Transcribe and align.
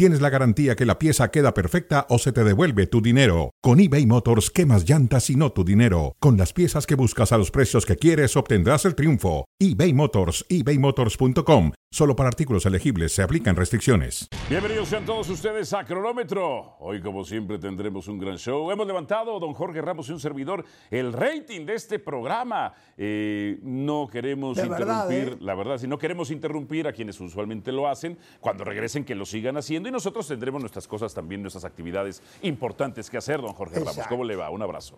tienes 0.00 0.22
la 0.22 0.30
garantía 0.30 0.76
que 0.76 0.86
la 0.86 0.98
pieza 0.98 1.30
queda 1.30 1.52
perfecta 1.52 2.06
o 2.08 2.16
se 2.16 2.32
te 2.32 2.42
devuelve 2.42 2.86
tu 2.86 3.02
dinero. 3.02 3.50
Con 3.60 3.80
eBay 3.80 4.06
Motors, 4.06 4.50
quemas 4.50 4.88
llantas 4.88 5.28
y 5.28 5.36
no 5.36 5.52
tu 5.52 5.62
dinero. 5.62 6.16
Con 6.20 6.38
las 6.38 6.54
piezas 6.54 6.86
que 6.86 6.94
buscas 6.94 7.32
a 7.32 7.36
los 7.36 7.50
precios 7.50 7.84
que 7.84 7.96
quieres, 7.96 8.34
obtendrás 8.34 8.86
el 8.86 8.94
triunfo. 8.94 9.44
eBay 9.58 9.92
Motors, 9.92 10.46
ebaymotors.com. 10.48 11.72
Solo 11.92 12.14
para 12.14 12.28
artículos 12.28 12.64
elegibles 12.66 13.12
se 13.12 13.20
aplican 13.20 13.56
restricciones. 13.56 14.28
Bienvenidos 14.48 14.88
sean 14.88 15.04
todos 15.04 15.28
ustedes 15.28 15.72
a 15.74 15.84
Cronómetro. 15.84 16.76
Hoy, 16.78 17.02
como 17.02 17.24
siempre, 17.24 17.58
tendremos 17.58 18.06
un 18.06 18.16
gran 18.16 18.38
show. 18.38 18.70
Hemos 18.70 18.86
levantado, 18.86 19.40
don 19.40 19.52
Jorge 19.54 19.82
Ramos 19.82 20.08
y 20.08 20.12
un 20.12 20.20
servidor, 20.20 20.64
el 20.88 21.12
rating 21.12 21.66
de 21.66 21.74
este 21.74 21.98
programa. 21.98 22.72
Eh, 22.96 23.58
no 23.64 24.06
queremos 24.06 24.56
De 24.56 24.68
verdad, 24.68 25.10
interrumpir, 25.10 25.32
¿eh? 25.34 25.44
la 25.44 25.54
verdad, 25.56 25.78
si 25.78 25.88
no 25.88 25.98
queremos 25.98 26.30
interrumpir 26.30 26.86
a 26.86 26.92
quienes 26.92 27.20
usualmente 27.20 27.72
lo 27.72 27.88
hacen, 27.88 28.16
cuando 28.38 28.62
regresen 28.62 29.04
que 29.04 29.16
lo 29.16 29.26
sigan 29.26 29.56
haciendo 29.56 29.89
y 29.90 29.92
nosotros 29.92 30.28
tendremos 30.28 30.60
nuestras 30.60 30.86
cosas 30.86 31.12
también, 31.12 31.42
nuestras 31.42 31.64
actividades 31.64 32.22
importantes 32.42 33.10
que 33.10 33.18
hacer, 33.18 33.40
don 33.40 33.52
Jorge 33.52 33.80
Ramos. 33.80 34.06
¿Cómo 34.08 34.22
le 34.22 34.36
va? 34.36 34.48
Un 34.50 34.62
abrazo. 34.62 34.96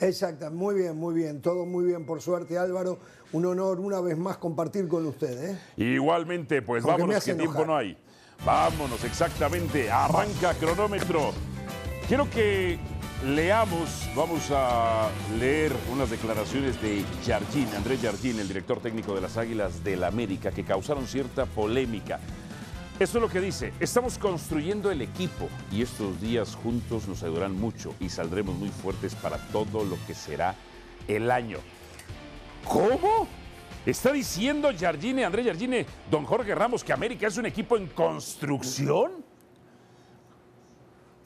Exacto, 0.00 0.50
muy 0.50 0.74
bien, 0.74 0.96
muy 0.96 1.14
bien, 1.14 1.40
todo 1.40 1.66
muy 1.66 1.84
bien, 1.84 2.04
por 2.04 2.20
suerte 2.20 2.58
Álvaro, 2.58 2.98
un 3.32 3.46
honor 3.46 3.78
una 3.78 4.00
vez 4.00 4.16
más 4.16 4.38
compartir 4.38 4.88
con 4.88 5.06
usted. 5.06 5.50
¿eh? 5.50 5.58
Igualmente, 5.76 6.62
pues 6.62 6.82
vámonos, 6.82 7.22
que 7.22 7.34
tiempo 7.34 7.64
no 7.64 7.76
hay. 7.76 7.96
Vámonos, 8.44 9.04
exactamente. 9.04 9.90
Arranca 9.90 10.54
cronómetro. 10.54 11.32
Quiero 12.08 12.28
que 12.28 12.78
leamos, 13.24 14.10
vamos 14.16 14.50
a 14.50 15.08
leer 15.38 15.72
unas 15.92 16.10
declaraciones 16.10 16.80
de 16.82 17.04
Jardín, 17.24 17.68
Andrés 17.76 18.00
Jardín, 18.02 18.40
el 18.40 18.48
director 18.48 18.80
técnico 18.80 19.14
de 19.14 19.20
las 19.20 19.36
Águilas 19.36 19.84
del 19.84 20.04
América, 20.04 20.50
que 20.50 20.64
causaron 20.64 21.06
cierta 21.06 21.46
polémica. 21.46 22.18
Esto 23.00 23.18
es 23.18 23.22
lo 23.22 23.28
que 23.28 23.40
dice, 23.40 23.72
estamos 23.80 24.18
construyendo 24.18 24.88
el 24.88 25.02
equipo 25.02 25.48
y 25.72 25.82
estos 25.82 26.20
días 26.20 26.54
juntos 26.54 27.08
nos 27.08 27.24
ayudarán 27.24 27.58
mucho 27.58 27.92
y 27.98 28.08
saldremos 28.08 28.54
muy 28.54 28.68
fuertes 28.68 29.16
para 29.16 29.36
todo 29.48 29.84
lo 29.84 29.96
que 30.06 30.14
será 30.14 30.54
el 31.08 31.28
año. 31.32 31.58
¿Cómo? 32.64 33.26
¿Está 33.84 34.12
diciendo 34.12 34.70
Jardine, 34.78 35.24
Andrés 35.24 35.44
Jardine, 35.44 35.86
don 36.08 36.24
Jorge 36.24 36.54
Ramos, 36.54 36.84
que 36.84 36.92
América 36.92 37.26
es 37.26 37.36
un 37.36 37.46
equipo 37.46 37.76
en 37.76 37.88
construcción? 37.88 39.24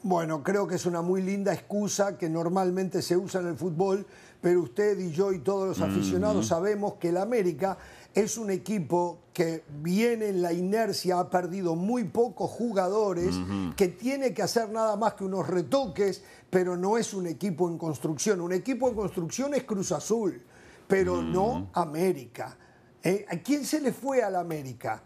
Bueno, 0.03 0.43
creo 0.43 0.67
que 0.67 0.77
es 0.77 0.87
una 0.87 1.03
muy 1.03 1.21
linda 1.21 1.53
excusa 1.53 2.17
que 2.17 2.31
normalmente 2.31 3.03
se 3.03 3.15
usa 3.15 3.43
en 3.43 3.49
el 3.49 3.57
fútbol, 3.57 4.07
pero 4.41 4.63
usted 4.63 4.99
y 4.99 5.13
yo 5.13 5.33
y 5.33 5.41
todos 5.41 5.69
los 5.69 5.81
aficionados 5.83 6.47
sabemos 6.47 6.95
que 6.95 7.11
el 7.11 7.19
América 7.19 7.77
es 8.15 8.37
un 8.39 8.51
equipo 8.51 9.19
que 9.33 9.63
viene 9.81 10.29
en 10.29 10.43
la 10.43 10.53
inercia, 10.53 11.21
ha 11.21 11.31
perdido 11.31 11.77
muy 11.77 12.05
pocos 12.05 12.51
jugadores, 12.51 13.37
que 13.77 13.89
tiene 13.89 14.35
que 14.35 14.43
hacer 14.43 14.71
nada 14.71 14.97
más 14.97 15.15
que 15.15 15.25
unos 15.25 15.47
retoques, 15.47 16.23
pero 16.51 16.77
no 16.77 16.99
es 16.99 17.15
un 17.15 17.27
equipo 17.27 17.69
en 17.69 17.79
construcción. 17.79 18.41
Un 18.41 18.53
equipo 18.53 18.89
en 18.89 18.97
construcción 18.97 19.55
es 19.55 19.63
Cruz 19.65 19.93
Azul, 19.93 20.43
pero 20.89 21.23
no 21.23 21.69
América. 21.75 22.57
¿Eh? 23.05 23.25
¿A 23.29 23.37
quién 23.37 23.65
se 23.65 23.81
le 23.81 23.93
fue 23.93 24.23
al 24.23 24.35
América? 24.35 25.03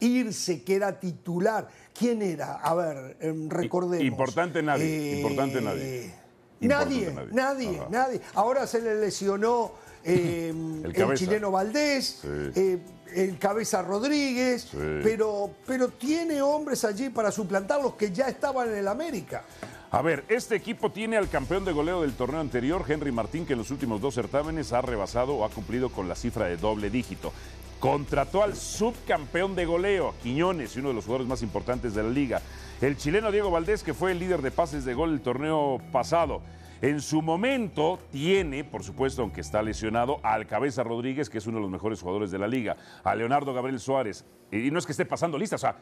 Irse, 0.00 0.62
que 0.62 0.74
era 0.74 0.98
titular. 1.00 1.68
¿Quién 1.98 2.20
era? 2.20 2.56
A 2.56 2.74
ver, 2.74 3.16
em, 3.20 3.48
recordemos. 3.48 4.04
importante 4.04 4.62
nadie, 4.62 5.16
importante 5.20 5.60
nadie. 5.60 6.12
Nadie, 6.60 7.08
Importante 7.08 7.14
nadie. 7.14 7.32
nadie, 7.32 7.82
nadie. 7.90 8.20
Ahora 8.34 8.66
se 8.66 8.82
le 8.82 8.94
lesionó 9.00 9.72
eh, 10.04 10.52
El 10.84 11.14
chileno 11.16 11.50
Valdés, 11.50 12.20
Sí. 12.22 12.28
eh, 12.54 12.78
el 13.14 13.38
cabeza 13.38 13.82
Rodríguez, 13.82 14.62
Sí. 14.70 14.76
pero, 15.02 15.50
pero 15.66 15.88
tiene 15.88 16.40
hombres 16.42 16.84
allí 16.84 17.08
para 17.10 17.30
suplantar 17.32 17.82
los 17.82 17.94
que 17.94 18.10
ya 18.12 18.28
estaban 18.28 18.68
en 18.68 18.76
el 18.76 18.88
América. 18.88 19.44
A 19.92 20.02
ver, 20.02 20.24
este 20.28 20.54
equipo 20.54 20.92
tiene 20.92 21.16
al 21.16 21.28
campeón 21.28 21.64
de 21.64 21.72
goleo 21.72 22.02
del 22.02 22.12
torneo 22.12 22.40
anterior, 22.40 22.84
Henry 22.86 23.10
Martín, 23.10 23.44
que 23.44 23.54
en 23.54 23.58
los 23.58 23.72
últimos 23.72 24.00
dos 24.00 24.14
certámenes 24.14 24.72
ha 24.72 24.80
rebasado 24.80 25.34
o 25.34 25.44
ha 25.44 25.50
cumplido 25.50 25.88
con 25.90 26.08
la 26.08 26.14
cifra 26.14 26.46
de 26.46 26.56
doble 26.56 26.90
dígito. 26.90 27.32
Contrató 27.80 28.44
al 28.44 28.54
subcampeón 28.54 29.56
de 29.56 29.64
goleo, 29.64 30.14
Quiñones, 30.22 30.76
y 30.76 30.80
uno 30.80 30.90
de 30.90 30.94
los 30.94 31.04
jugadores 31.06 31.26
más 31.28 31.42
importantes 31.42 31.94
de 31.94 32.02
la 32.04 32.10
liga. 32.10 32.40
El 32.80 32.96
chileno 32.96 33.32
Diego 33.32 33.50
Valdés, 33.50 33.82
que 33.82 33.94
fue 33.94 34.12
el 34.12 34.18
líder 34.20 34.42
de 34.42 34.50
pases 34.52 34.84
de 34.84 34.94
gol 34.94 35.10
el 35.12 35.22
torneo 35.22 35.80
pasado. 35.90 36.40
En 36.82 37.02
su 37.02 37.20
momento 37.20 37.98
tiene, 38.10 38.64
por 38.64 38.82
supuesto, 38.82 39.20
aunque 39.22 39.42
está 39.42 39.62
lesionado, 39.62 40.18
al 40.22 40.46
Cabeza 40.46 40.82
Rodríguez, 40.82 41.28
que 41.28 41.38
es 41.38 41.46
uno 41.46 41.58
de 41.58 41.62
los 41.62 41.70
mejores 41.70 42.00
jugadores 42.00 42.30
de 42.30 42.38
la 42.38 42.48
liga, 42.48 42.76
a 43.04 43.14
Leonardo 43.14 43.52
Gabriel 43.52 43.78
Suárez. 43.78 44.24
Y 44.50 44.70
no 44.70 44.78
es 44.78 44.86
que 44.86 44.92
esté 44.92 45.04
pasando 45.04 45.36
lista, 45.36 45.56
o 45.56 45.58
sea, 45.58 45.76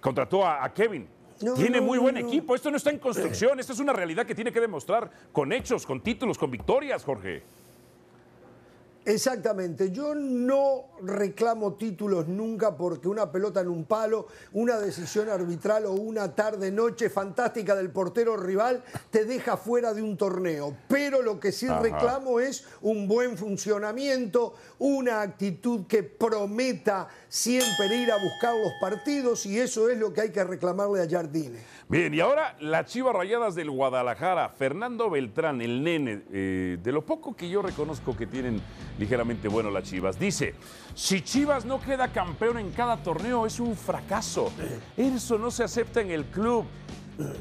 contrató 0.00 0.46
a, 0.46 0.62
a 0.62 0.74
Kevin. 0.74 1.08
No, 1.40 1.54
tiene 1.54 1.78
no, 1.80 1.86
muy 1.86 1.98
buen 1.98 2.16
no. 2.16 2.20
equipo. 2.20 2.54
Esto 2.54 2.70
no 2.70 2.76
está 2.76 2.90
en 2.90 2.98
construcción, 2.98 3.58
esto 3.60 3.72
es 3.72 3.80
una 3.80 3.94
realidad 3.94 4.26
que 4.26 4.34
tiene 4.34 4.52
que 4.52 4.60
demostrar 4.60 5.10
con 5.32 5.52
hechos, 5.52 5.86
con 5.86 6.02
títulos, 6.02 6.36
con 6.36 6.50
victorias, 6.50 7.02
Jorge. 7.02 7.42
Exactamente, 9.10 9.90
yo 9.90 10.14
no 10.14 10.84
reclamo 11.02 11.74
títulos 11.74 12.28
nunca 12.28 12.76
porque 12.76 13.08
una 13.08 13.32
pelota 13.32 13.60
en 13.60 13.66
un 13.66 13.84
palo, 13.84 14.28
una 14.52 14.78
decisión 14.78 15.28
arbitral 15.28 15.86
o 15.86 15.92
una 15.94 16.32
tarde-noche 16.32 17.10
fantástica 17.10 17.74
del 17.74 17.90
portero 17.90 18.36
rival 18.36 18.84
te 19.10 19.24
deja 19.24 19.56
fuera 19.56 19.92
de 19.94 20.02
un 20.02 20.16
torneo. 20.16 20.76
Pero 20.86 21.22
lo 21.22 21.40
que 21.40 21.50
sí 21.50 21.66
Ajá. 21.66 21.80
reclamo 21.80 22.38
es 22.38 22.64
un 22.82 23.08
buen 23.08 23.36
funcionamiento, 23.36 24.54
una 24.78 25.22
actitud 25.22 25.88
que 25.88 26.04
prometa 26.04 27.08
siempre 27.28 27.86
ir 27.96 28.12
a 28.12 28.16
buscar 28.16 28.54
los 28.54 28.72
partidos 28.80 29.44
y 29.44 29.58
eso 29.58 29.88
es 29.88 29.98
lo 29.98 30.12
que 30.12 30.20
hay 30.20 30.30
que 30.30 30.44
reclamarle 30.44 31.02
a 31.02 31.08
Jardine. 31.08 31.58
Bien, 31.88 32.14
y 32.14 32.20
ahora 32.20 32.56
las 32.60 32.86
Chivas 32.86 33.16
Rayadas 33.16 33.56
del 33.56 33.68
Guadalajara. 33.68 34.50
Fernando 34.50 35.10
Beltrán, 35.10 35.60
el 35.60 35.82
nene, 35.82 36.22
eh, 36.32 36.78
de 36.80 36.92
lo 36.92 37.04
poco 37.04 37.34
que 37.34 37.48
yo 37.48 37.62
reconozco 37.62 38.16
que 38.16 38.28
tienen 38.28 38.62
ligeramente 39.00 39.48
bueno 39.48 39.70
las 39.70 39.84
Chivas, 39.84 40.18
dice, 40.18 40.54
si 40.94 41.22
Chivas 41.22 41.64
no 41.64 41.80
queda 41.80 42.12
campeón 42.12 42.58
en 42.58 42.70
cada 42.70 42.98
torneo 42.98 43.46
es 43.46 43.58
un 43.58 43.74
fracaso. 43.74 44.52
Eso 44.96 45.38
no 45.38 45.50
se 45.50 45.64
acepta 45.64 46.02
en 46.02 46.10
el 46.10 46.26
club. 46.26 46.66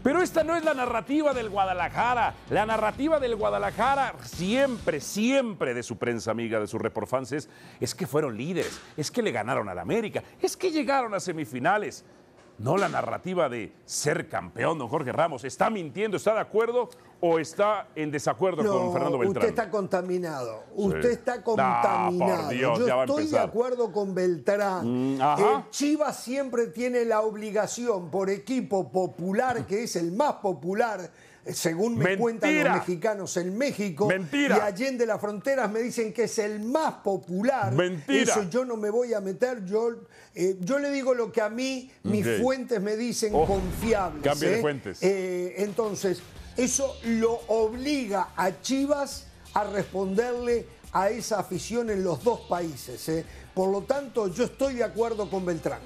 Pero 0.03 0.21
esta 0.21 0.43
no 0.43 0.55
es 0.55 0.63
la 0.63 0.73
narrativa 0.73 1.33
del 1.33 1.49
Guadalajara. 1.49 2.33
La 2.49 2.65
narrativa 2.65 3.19
del 3.19 3.35
Guadalajara 3.35 4.15
siempre, 4.23 4.99
siempre 4.99 5.73
de 5.73 5.83
su 5.83 5.97
prensa 5.97 6.31
amiga, 6.31 6.59
de 6.59 6.67
sus 6.67 6.81
reporfans, 6.81 7.31
es, 7.31 7.49
es 7.79 7.95
que 7.95 8.07
fueron 8.07 8.37
líderes, 8.37 8.79
es 8.97 9.11
que 9.11 9.21
le 9.21 9.31
ganaron 9.31 9.69
al 9.69 9.79
América, 9.79 10.23
es 10.41 10.57
que 10.57 10.71
llegaron 10.71 11.13
a 11.13 11.19
semifinales. 11.19 12.03
No 12.59 12.75
la 12.75 12.89
narrativa 12.89 13.47
de 13.47 13.71
ser 13.85 14.27
campeón, 14.27 14.77
don 14.77 14.89
Jorge 14.89 15.11
Ramos. 15.13 15.45
¿Está 15.45 15.69
mintiendo? 15.69 16.17
¿Está 16.17 16.33
de 16.33 16.41
acuerdo 16.41 16.89
o 17.21 17.39
está 17.39 17.87
en 17.95 18.11
desacuerdo 18.11 18.57
con 18.69 18.91
Fernando 18.91 19.17
Beltrán? 19.17 19.37
Usted 19.37 19.49
está 19.49 19.69
contaminado. 19.69 20.63
Usted 20.75 21.09
está 21.11 21.33
Ah, 21.35 21.43
contaminado. 21.43 22.43
por 22.43 22.49
Dios, 22.49 22.79
Yo 22.79 22.87
ya 22.87 22.95
va 22.95 23.01
a 23.03 23.05
estoy 23.05 23.27
de 23.27 23.39
acuerdo 23.39 23.91
con 23.93 24.13
Beltrán. 24.13 25.15
Mm. 25.15 25.21
Eh, 25.21 25.63
Chivas 25.69 26.21
siempre 26.21 26.67
tiene 26.67 27.05
la 27.05 27.21
obligación 27.21 28.11
por 28.11 28.29
equipo 28.29 28.91
popular, 28.91 29.65
que 29.65 29.83
es 29.83 29.95
el 29.95 30.11
más 30.11 30.33
popular. 30.35 31.09
Eh, 31.45 31.53
Según 31.53 31.93
me 31.97 32.03
Mentira. 32.03 32.19
cuentan 32.21 32.63
los 32.63 32.73
mexicanos 32.75 33.37
en 33.37 33.57
México 33.57 34.07
Mentira. 34.07 34.57
y 34.57 34.59
allende 34.61 35.05
las 35.05 35.19
fronteras 35.21 35.71
me 35.71 35.79
dicen 35.81 36.11
que 36.13 36.23
es 36.23 36.39
el 36.39 36.59
más 36.61 36.95
popular. 36.95 37.71
Mentira. 37.73 38.21
Eso 38.23 38.43
yo 38.49 38.65
no 38.65 38.75
me 38.77 38.89
voy 38.89 39.13
a 39.13 39.21
meter. 39.21 39.65
Yo, 39.65 39.89
eh, 40.35 40.57
yo 40.61 40.79
le 40.79 40.91
digo 40.91 41.13
lo 41.13 41.31
que 41.31 41.41
a 41.41 41.49
mí 41.49 41.91
mis 42.03 42.25
fuentes 42.41 42.81
me 42.81 42.95
dicen 42.95 43.31
Oh, 43.33 43.45
confiables. 43.45 44.23
cambie 44.23 44.49
de 44.49 44.57
¿eh? 44.57 44.61
fuentes. 44.61 44.99
Eh, 45.01 45.55
entonces, 45.57 46.19
eso 46.57 46.95
lo 47.05 47.33
obliga 47.47 48.29
a 48.35 48.61
Chivas 48.61 49.25
a 49.53 49.63
responderle 49.63 50.65
a 50.91 51.09
esa 51.09 51.39
afición 51.39 51.89
en 51.89 52.03
los 52.03 52.23
dos 52.23 52.41
países. 52.49 53.23
Por 53.53 53.69
lo 53.71 53.81
tanto, 53.83 54.27
yo 54.27 54.43
estoy 54.45 54.75
de 54.75 54.83
acuerdo 54.83 55.29
con 55.29 55.45
Beltrán. 55.45 55.79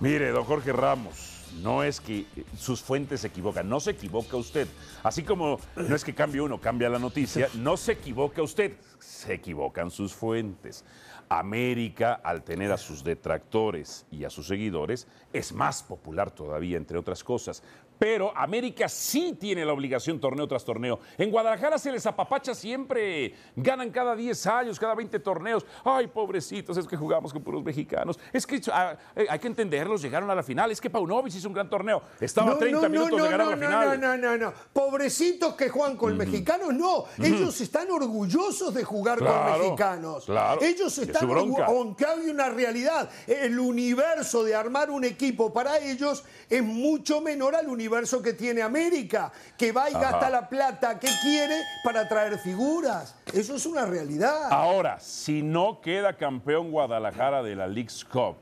Mire, 0.00 0.30
don 0.30 0.44
Jorge 0.44 0.72
Ramos, 0.72 1.39
no 1.62 1.82
es 1.82 2.00
que 2.00 2.26
sus 2.58 2.80
fuentes 2.80 3.20
se 3.20 3.28
equivocan, 3.28 3.68
no 3.68 3.80
se 3.80 3.92
equivoca 3.92 4.36
usted. 4.36 4.68
Así 5.02 5.22
como 5.22 5.60
no 5.76 5.94
es 5.94 6.04
que 6.04 6.14
cambie 6.14 6.40
uno, 6.40 6.60
cambia 6.60 6.88
la 6.88 6.98
noticia, 6.98 7.48
no 7.54 7.76
se 7.76 7.92
equivoca 7.92 8.42
usted, 8.42 8.72
se 8.98 9.34
equivocan 9.34 9.90
sus 9.90 10.12
fuentes. 10.12 10.84
América, 11.28 12.20
al 12.24 12.42
tener 12.42 12.72
a 12.72 12.76
sus 12.76 13.04
detractores 13.04 14.04
y 14.10 14.24
a 14.24 14.30
sus 14.30 14.48
seguidores, 14.48 15.06
es 15.32 15.52
más 15.52 15.82
popular 15.82 16.32
todavía, 16.32 16.76
entre 16.76 16.98
otras 16.98 17.22
cosas. 17.22 17.62
Pero 18.00 18.34
América 18.34 18.88
sí 18.88 19.36
tiene 19.38 19.62
la 19.62 19.74
obligación 19.74 20.18
torneo 20.18 20.48
tras 20.48 20.64
torneo. 20.64 21.00
En 21.18 21.30
Guadalajara 21.30 21.76
se 21.76 21.92
les 21.92 22.06
apapacha 22.06 22.54
siempre, 22.54 23.34
ganan 23.54 23.90
cada 23.90 24.16
10 24.16 24.46
años, 24.46 24.80
cada 24.80 24.94
20 24.94 25.18
torneos. 25.18 25.66
Ay, 25.84 26.06
pobrecitos, 26.06 26.78
es 26.78 26.88
que 26.88 26.96
jugamos 26.96 27.30
con 27.30 27.42
puros 27.42 27.62
mexicanos. 27.62 28.18
Es 28.32 28.46
que 28.46 28.58
ah, 28.72 28.96
eh, 29.14 29.26
hay 29.28 29.38
que 29.38 29.48
entenderlos, 29.48 30.00
llegaron 30.00 30.30
a 30.30 30.34
la 30.34 30.42
final. 30.42 30.70
Es 30.70 30.80
que 30.80 30.88
Paunovic 30.88 31.34
hizo 31.34 31.46
un 31.48 31.52
gran 31.52 31.68
torneo. 31.68 32.00
Estaba 32.18 32.52
a 32.52 32.58
30 32.58 32.88
minutos 32.88 33.22
de 33.22 33.28
ganar 33.28 33.48
la 33.48 33.56
final. 33.58 34.00
No, 34.00 34.16
no, 34.16 34.28
no, 34.30 34.36
no. 34.46 34.54
Pobrecitos 34.72 35.54
que 35.54 35.68
juegan 35.68 35.98
con 35.98 36.16
mexicanos, 36.16 36.72
no. 36.72 37.04
Ellos 37.18 37.60
están 37.60 37.90
orgullosos 37.90 38.72
de 38.72 38.82
jugar 38.82 39.18
con 39.18 39.60
mexicanos. 39.60 40.24
Claro. 40.24 40.62
Ellos 40.62 40.96
están 40.96 41.28
orgullosos, 41.28 41.66
aunque 41.66 42.06
hay 42.06 42.30
una 42.30 42.48
realidad. 42.48 43.10
El 43.26 43.60
universo 43.60 44.42
de 44.42 44.54
armar 44.54 44.90
un 44.90 45.04
equipo 45.04 45.52
para 45.52 45.78
ellos 45.80 46.24
es 46.48 46.62
mucho 46.62 47.20
menor 47.20 47.54
al 47.54 47.68
universo 47.68 47.89
que 48.22 48.32
tiene 48.32 48.62
América, 48.62 49.32
que 49.58 49.72
va 49.72 49.90
y 49.90 49.92
gasta 49.94 50.30
la 50.30 50.48
plata 50.48 50.98
que 50.98 51.08
quiere 51.22 51.56
para 51.82 52.08
traer 52.08 52.38
figuras. 52.38 53.16
Eso 53.32 53.56
es 53.56 53.66
una 53.66 53.84
realidad. 53.84 54.48
Ahora, 54.50 55.00
si 55.00 55.42
no 55.42 55.80
queda 55.80 56.16
campeón 56.16 56.70
Guadalajara 56.70 57.42
de 57.42 57.56
la 57.56 57.66
League's 57.66 58.04
Cup, 58.04 58.36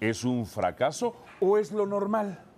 ¿es 0.00 0.24
un 0.24 0.44
fracaso 0.44 1.14
o 1.40 1.56
es 1.56 1.72
lo 1.72 1.86
normal? 1.86 2.49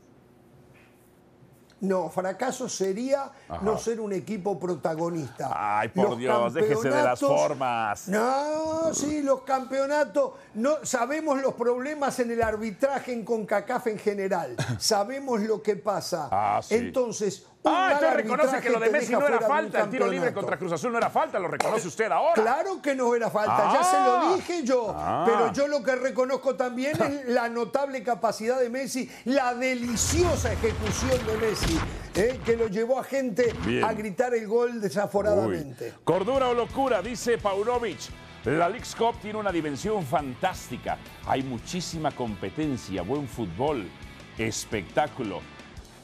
No, 1.83 2.09
fracaso 2.09 2.69
sería 2.69 3.31
no 3.63 3.77
ser 3.77 4.01
un 4.01 4.13
equipo 4.13 4.59
protagonista. 4.59 5.51
Ay, 5.53 5.89
por 5.89 6.17
Dios, 6.17 6.55
déjese 6.55 6.91
de 6.91 7.03
las 7.03 7.19
formas. 7.19 8.07
No, 8.09 8.95
sí, 8.95 9.21
los 9.21 9.43
campeonatos, 9.43 10.35
no, 10.55 10.77
sabemos 10.85 11.43
los 11.43 11.55
problemas 11.55 12.21
en 12.21 12.31
el 12.31 12.41
arbitraje 12.41 13.13
en 13.13 13.25
CONCACAF 13.25 13.89
en 13.89 13.99
general. 13.99 14.57
sabemos 14.79 15.41
lo 15.41 15.61
que 15.61 15.75
pasa. 15.75 16.29
Ah, 16.31 16.61
sí. 16.63 16.77
Entonces, 16.77 17.47
Ah, 17.65 17.91
entonces 17.93 18.17
reconoce 18.17 18.61
que 18.61 18.71
lo 18.71 18.81
de 18.81 18.91
Messi 18.91 19.13
no 19.13 19.27
era 19.27 19.41
falta, 19.41 19.83
el 19.83 19.91
tiro 19.91 20.09
libre 20.09 20.33
contra 20.33 20.57
Cruz 20.57 20.73
Azul 20.73 20.91
no 20.91 20.99
era 20.99 21.11
falta, 21.11 21.39
lo 21.39 21.49
reconoce 21.49 21.87
usted 21.87 22.11
ahora. 22.11 22.35
Claro 22.35 22.83
que 22.83 22.95
no 22.95 23.15
era 23.15 23.31
falta, 23.31 23.73
ya 23.73 23.85
se 23.85 23.97
lo 23.97 24.13
ah. 24.13 24.35
dije 24.35 24.65
yo. 24.65 24.95
Ah. 24.97 25.25
Pero 25.25 25.53
yo 25.53 25.69
lo 25.69 25.83
que 25.83 25.95
reconozco 25.95 26.57
también 26.57 27.01
es 27.01 27.25
la 27.29 27.49
notable 27.49 28.03
capacidad 28.03 28.59
de 28.59 28.69
Messi, 28.69 29.09
la 29.27 29.55
deliciosa 29.55 30.53
ejecución 30.53 31.25
de 31.27 31.37
Messi, 31.37 31.79
eh, 32.15 32.41
que 32.45 32.57
lo 32.57 32.67
llevó 32.67 32.99
a 32.99 33.05
gente 33.05 33.55
a 33.85 33.93
gritar 33.93 34.35
el 34.35 34.47
gol 34.49 34.81
desaforadamente. 34.81 35.95
Cordura 36.05 36.49
o 36.49 36.55
locura, 36.55 37.01
dice 37.01 37.39
Paunovic. 37.39 38.01
La 38.45 38.69
League's 38.69 38.97
Cup 38.97 39.15
tiene 39.23 39.39
una 39.39 39.53
dimensión 39.53 40.05
fantástica. 40.05 40.99
Hay 41.27 41.45
muchísima 41.45 42.11
competencia, 42.11 43.03
buen 43.03 43.29
fútbol, 43.29 43.89
espectáculo. 44.37 45.41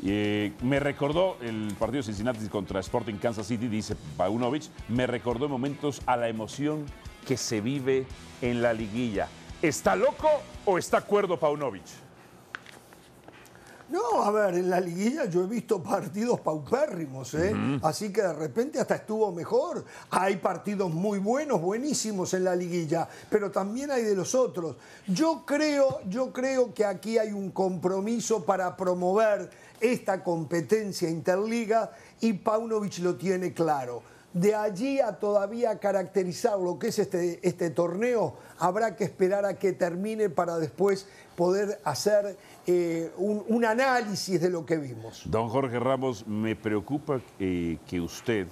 Eh, 0.04 0.52
me 0.62 0.78
recordó 0.78 1.36
el 1.40 1.74
partido 1.78 2.02
Cincinnati 2.02 2.46
contra 2.48 2.80
Sporting 2.80 3.16
Kansas 3.16 3.46
City, 3.46 3.68
dice 3.68 3.96
Paunovic, 4.16 4.64
me 4.88 5.06
recordó 5.06 5.48
momentos 5.48 6.02
a 6.06 6.16
la 6.16 6.28
emoción 6.28 6.86
que 7.26 7.36
se 7.36 7.60
vive 7.60 8.06
en 8.40 8.62
la 8.62 8.72
liguilla. 8.72 9.28
¿Está 9.60 9.96
loco 9.96 10.28
o 10.64 10.78
está 10.78 11.00
cuerdo 11.00 11.38
Paunovic? 11.38 12.07
No, 13.90 14.22
a 14.22 14.30
ver, 14.30 14.54
en 14.54 14.68
la 14.68 14.80
liguilla 14.80 15.24
yo 15.24 15.44
he 15.44 15.46
visto 15.46 15.82
partidos 15.82 16.40
paupérrimos, 16.40 17.32
¿eh? 17.32 17.54
así 17.82 18.12
que 18.12 18.20
de 18.20 18.34
repente 18.34 18.78
hasta 18.78 18.96
estuvo 18.96 19.32
mejor. 19.32 19.82
Hay 20.10 20.36
partidos 20.36 20.92
muy 20.92 21.18
buenos, 21.18 21.60
buenísimos 21.60 22.34
en 22.34 22.44
la 22.44 22.54
liguilla, 22.54 23.08
pero 23.30 23.50
también 23.50 23.90
hay 23.90 24.02
de 24.02 24.14
los 24.14 24.34
otros. 24.34 24.76
Yo 25.06 25.44
creo, 25.46 26.00
yo 26.08 26.34
creo 26.34 26.74
que 26.74 26.84
aquí 26.84 27.16
hay 27.16 27.32
un 27.32 27.50
compromiso 27.50 28.44
para 28.44 28.76
promover 28.76 29.48
esta 29.80 30.22
competencia 30.22 31.08
interliga 31.08 31.92
y 32.20 32.34
Paunovic 32.34 32.98
lo 32.98 33.16
tiene 33.16 33.54
claro. 33.54 34.02
De 34.32 34.54
allí 34.54 35.00
a 35.00 35.18
todavía 35.18 35.78
caracterizar 35.78 36.58
lo 36.58 36.78
que 36.78 36.88
es 36.88 36.98
este, 36.98 37.40
este 37.42 37.70
torneo, 37.70 38.34
habrá 38.58 38.94
que 38.94 39.04
esperar 39.04 39.44
a 39.46 39.58
que 39.58 39.72
termine 39.72 40.28
para 40.28 40.58
después 40.58 41.06
poder 41.34 41.80
hacer 41.84 42.36
eh, 42.66 43.10
un, 43.16 43.64
análisis 43.64 44.40
de 44.40 44.50
lo 44.50 44.66
que 44.66 44.76
vimos. 44.76 45.22
Don 45.24 45.48
Jorge 45.48 45.78
Ramos, 45.78 46.26
me 46.26 46.54
preocupa 46.54 47.20
eh, 47.38 47.78
que 47.86 48.00
usted 48.00 48.48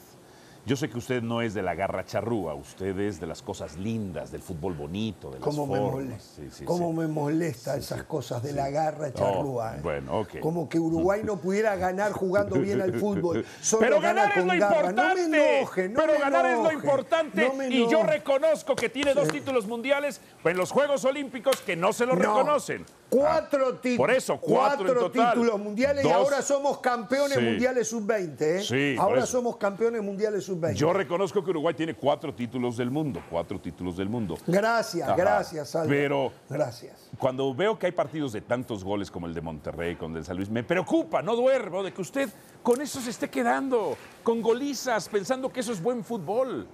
yo 0.66 0.74
sé 0.74 0.90
que 0.90 0.98
usted 0.98 1.22
no 1.22 1.42
es 1.42 1.54
de 1.54 1.62
la 1.62 1.76
garra 1.76 2.04
charrúa, 2.04 2.54
usted 2.54 2.98
es 2.98 3.20
de 3.20 3.28
las 3.28 3.40
cosas 3.40 3.76
lindas, 3.76 4.32
del 4.32 4.42
fútbol 4.42 4.74
bonito, 4.74 5.30
de 5.30 5.38
las 5.38 5.44
¿Cómo 5.48 5.64
formas. 5.64 5.94
Me 5.94 6.04
molesta, 6.04 6.64
¿Cómo 6.64 6.92
me 6.92 7.06
molesta 7.06 7.76
esas 7.76 8.02
cosas 8.02 8.42
de 8.42 8.52
la 8.52 8.68
garra 8.70 9.12
charrúa? 9.12 9.76
¿eh? 9.76 9.80
bueno, 9.80 10.18
ok. 10.18 10.40
Como 10.40 10.68
que 10.68 10.80
Uruguay 10.80 11.22
no 11.22 11.36
pudiera 11.36 11.76
ganar 11.76 12.10
jugando 12.10 12.58
bien 12.58 12.80
al 12.82 12.98
fútbol. 12.98 13.44
pero 13.78 14.00
ganar 14.00 14.36
es 14.36 14.44
lo 14.44 14.54
importante. 14.54 15.02
No 15.02 15.28
me 15.28 15.58
enoje, 15.58 15.88
no 15.88 16.00
pero 16.00 16.18
ganar 16.18 16.46
es 16.46 16.58
lo 16.58 16.72
importante. 16.72 17.52
y 17.70 17.88
yo 17.88 18.02
reconozco 18.02 18.74
que 18.74 18.88
tiene 18.88 19.14
dos 19.14 19.28
títulos 19.28 19.68
mundiales 19.68 20.20
en 20.42 20.56
los 20.56 20.72
Juegos 20.72 21.04
Olímpicos 21.04 21.60
que 21.60 21.76
no 21.76 21.92
se 21.92 22.06
lo 22.06 22.16
reconocen. 22.16 22.84
Cuatro 23.08 23.68
ah, 23.68 23.80
títulos. 23.80 23.96
Por 23.98 24.10
eso, 24.10 24.38
cuatro, 24.40 25.10
títulos 25.10 25.60
mundiales 25.60 26.04
y 26.04 26.10
ahora 26.10 26.42
somos 26.42 26.78
campeones 26.78 27.40
mundiales 27.40 27.88
sub-20. 27.88 28.40
¿eh? 28.40 28.62
Sí, 28.62 28.96
ahora 28.98 29.24
somos 29.24 29.56
campeones 29.56 30.02
mundiales 30.02 30.44
sub-20. 30.44 30.74
Yo 30.74 30.92
reconozco 30.92 31.42
que 31.44 31.50
Uruguay 31.50 31.74
tiene 31.74 31.94
cuatro 31.94 32.34
títulos 32.34 32.76
del 32.76 32.90
mundo. 32.90 33.22
Cuatro 33.30 33.60
títulos 33.60 33.96
del 33.96 34.08
mundo. 34.08 34.36
Gracias, 34.46 35.16
gracias, 35.16 35.70
Salvo. 35.70 35.88
Pero 35.88 36.32
gracias. 36.48 37.08
cuando 37.18 37.54
veo 37.54 37.78
que 37.78 37.86
hay 37.86 37.92
partidos 37.92 38.32
de 38.32 38.40
tantos 38.40 38.82
goles 38.82 39.10
como 39.10 39.26
el 39.26 39.34
de 39.34 39.40
Monterrey, 39.40 39.94
con 39.94 40.12
el 40.12 40.18
de 40.20 40.24
San 40.24 40.36
Luis, 40.36 40.50
me 40.50 40.64
preocupa, 40.64 41.22
no 41.22 41.36
duermo, 41.36 41.84
de 41.84 41.92
que 41.92 42.02
usted 42.02 42.28
con 42.62 42.80
eso 42.80 43.00
se 43.00 43.10
esté 43.10 43.30
quedando, 43.30 43.96
con 44.24 44.42
golizas, 44.42 45.08
pensando 45.08 45.52
que 45.52 45.60
eso 45.60 45.72
es 45.72 45.80
buen 45.80 46.02
fútbol. 46.02 46.66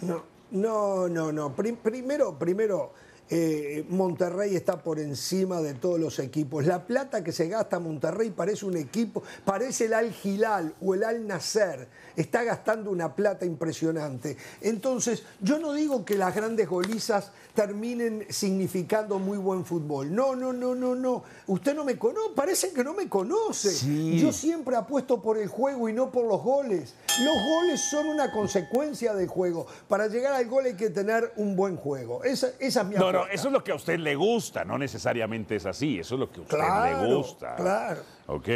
No, 0.00 0.24
no, 0.50 1.08
no, 1.08 1.32
no. 1.32 1.54
primero, 1.54 2.38
primero 2.38 2.92
eh, 3.28 3.84
Monterrey 3.88 4.54
está 4.54 4.82
por 4.82 5.00
encima 5.00 5.60
de 5.60 5.74
todos 5.74 5.98
los 5.98 6.18
equipos. 6.18 6.64
La 6.64 6.86
plata 6.86 7.24
que 7.24 7.32
se 7.32 7.48
gasta 7.48 7.80
Monterrey 7.80 8.30
parece 8.30 8.66
un 8.66 8.76
equipo, 8.76 9.22
parece 9.44 9.86
el 9.86 9.94
Al 9.94 10.12
Gilal 10.12 10.74
o 10.80 10.94
el 10.94 11.04
Al 11.04 11.26
Nacer. 11.26 11.88
Está 12.14 12.44
gastando 12.44 12.90
una 12.90 13.14
plata 13.14 13.44
impresionante. 13.44 14.36
Entonces, 14.60 15.24
yo 15.40 15.58
no 15.58 15.72
digo 15.72 16.04
que 16.04 16.16
las 16.16 16.34
grandes 16.34 16.68
golizas 16.68 17.32
terminen 17.54 18.26
significando 18.30 19.18
muy 19.18 19.38
buen 19.38 19.64
fútbol. 19.64 20.14
No, 20.14 20.36
no, 20.36 20.52
no, 20.52 20.74
no, 20.74 20.94
no. 20.94 21.24
Usted 21.46 21.74
no 21.74 21.84
me 21.84 21.98
conoce, 21.98 22.30
parece 22.34 22.72
que 22.72 22.84
no 22.84 22.94
me 22.94 23.08
conoce. 23.08 24.16
Yo 24.18 24.32
siempre 24.32 24.76
apuesto 24.76 25.20
por 25.20 25.36
el 25.38 25.48
juego 25.48 25.88
y 25.88 25.92
no 25.92 26.10
por 26.12 26.26
los 26.26 26.42
goles. 26.42 26.94
Los 27.20 27.42
goles 27.44 27.80
son 27.80 28.08
una 28.08 28.30
consecuencia 28.30 29.14
del 29.14 29.28
juego. 29.28 29.66
Para 29.88 30.08
llegar 30.08 30.34
al 30.34 30.46
gol 30.46 30.66
hay 30.66 30.74
que 30.74 30.90
tener 30.90 31.32
un 31.36 31.56
buen 31.56 31.76
juego. 31.76 32.22
Esa, 32.24 32.48
esa 32.58 32.82
es 32.82 32.86
mi 32.86 32.96
No, 32.96 33.12
no, 33.12 33.26
eso 33.26 33.48
es 33.48 33.52
lo 33.52 33.64
que 33.64 33.72
a 33.72 33.74
usted 33.74 33.98
le 33.98 34.14
gusta, 34.14 34.64
no 34.64 34.76
necesariamente 34.76 35.56
es 35.56 35.66
así. 35.66 35.98
Eso 35.98 36.14
es 36.14 36.20
lo 36.20 36.30
que 36.30 36.40
a 36.40 36.42
usted 36.42 36.58
le 36.58 37.14
gusta. 37.14 37.56
Claro. 37.56 38.02
Ok. 38.26 38.48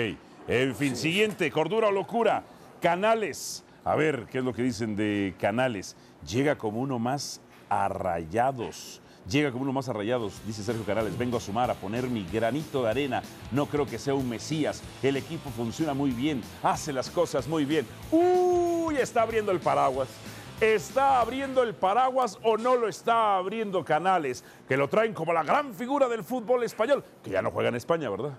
En 0.49 0.75
fin, 0.75 0.97
siguiente, 0.97 1.51
cordura 1.51 1.89
o 1.89 1.93
locura. 1.93 2.43
Canales. 2.81 3.63
A 3.85 3.95
ver, 3.95 4.27
¿qué 4.31 4.39
es 4.39 4.45
lo 4.45 4.53
que 4.53 4.63
dicen 4.63 4.97
de 4.97 5.35
Canales? 5.39 5.97
Llega 6.27 6.59
como 6.59 6.81
uno 6.81 6.99
más 6.99 7.41
a 7.69 7.89
Rayados. 7.89 9.01
Llega 9.31 9.53
como 9.53 9.63
uno 9.63 9.73
más 9.73 9.89
a 9.89 9.93
Rayados, 9.93 10.41
dice 10.45 10.65
Sergio 10.65 10.85
Canales. 10.85 11.17
Vengo 11.17 11.37
a 11.37 11.41
sumar, 11.41 11.71
a 11.71 11.75
poner 11.75 12.09
mi 12.09 12.25
granito 12.25 12.83
de 12.83 12.91
arena. 12.91 13.23
No 13.53 13.67
creo 13.67 13.87
que 13.87 13.97
sea 13.97 14.13
un 14.13 14.29
Mesías. 14.29 14.83
El 15.05 15.17
equipo 15.17 15.51
funciona 15.51 15.95
muy 15.95 16.11
bien, 16.11 16.43
hace 16.65 16.93
las 16.93 17.09
cosas 17.11 17.47
muy 17.47 17.65
bien. 17.65 17.87
¡Uy! 18.11 18.97
Está 18.97 19.23
abriendo 19.23 19.53
el 19.53 19.61
paraguas. 19.61 20.09
¿Está 20.61 21.21
abriendo 21.21 21.63
el 21.63 21.75
paraguas 21.75 22.39
o 22.43 22.57
no 22.57 22.75
lo 22.75 22.89
está 22.89 23.37
abriendo 23.37 23.85
Canales? 23.85 24.43
Que 24.69 24.77
lo 24.77 24.89
traen 24.89 25.15
como 25.15 25.33
la 25.33 25.45
gran 25.45 25.75
figura 25.75 26.09
del 26.09 26.25
fútbol 26.25 26.65
español, 26.65 27.05
que 27.23 27.31
ya 27.31 27.41
no 27.41 27.53
juega 27.53 27.69
en 27.69 27.77
España, 27.77 28.11
¿verdad? 28.11 28.33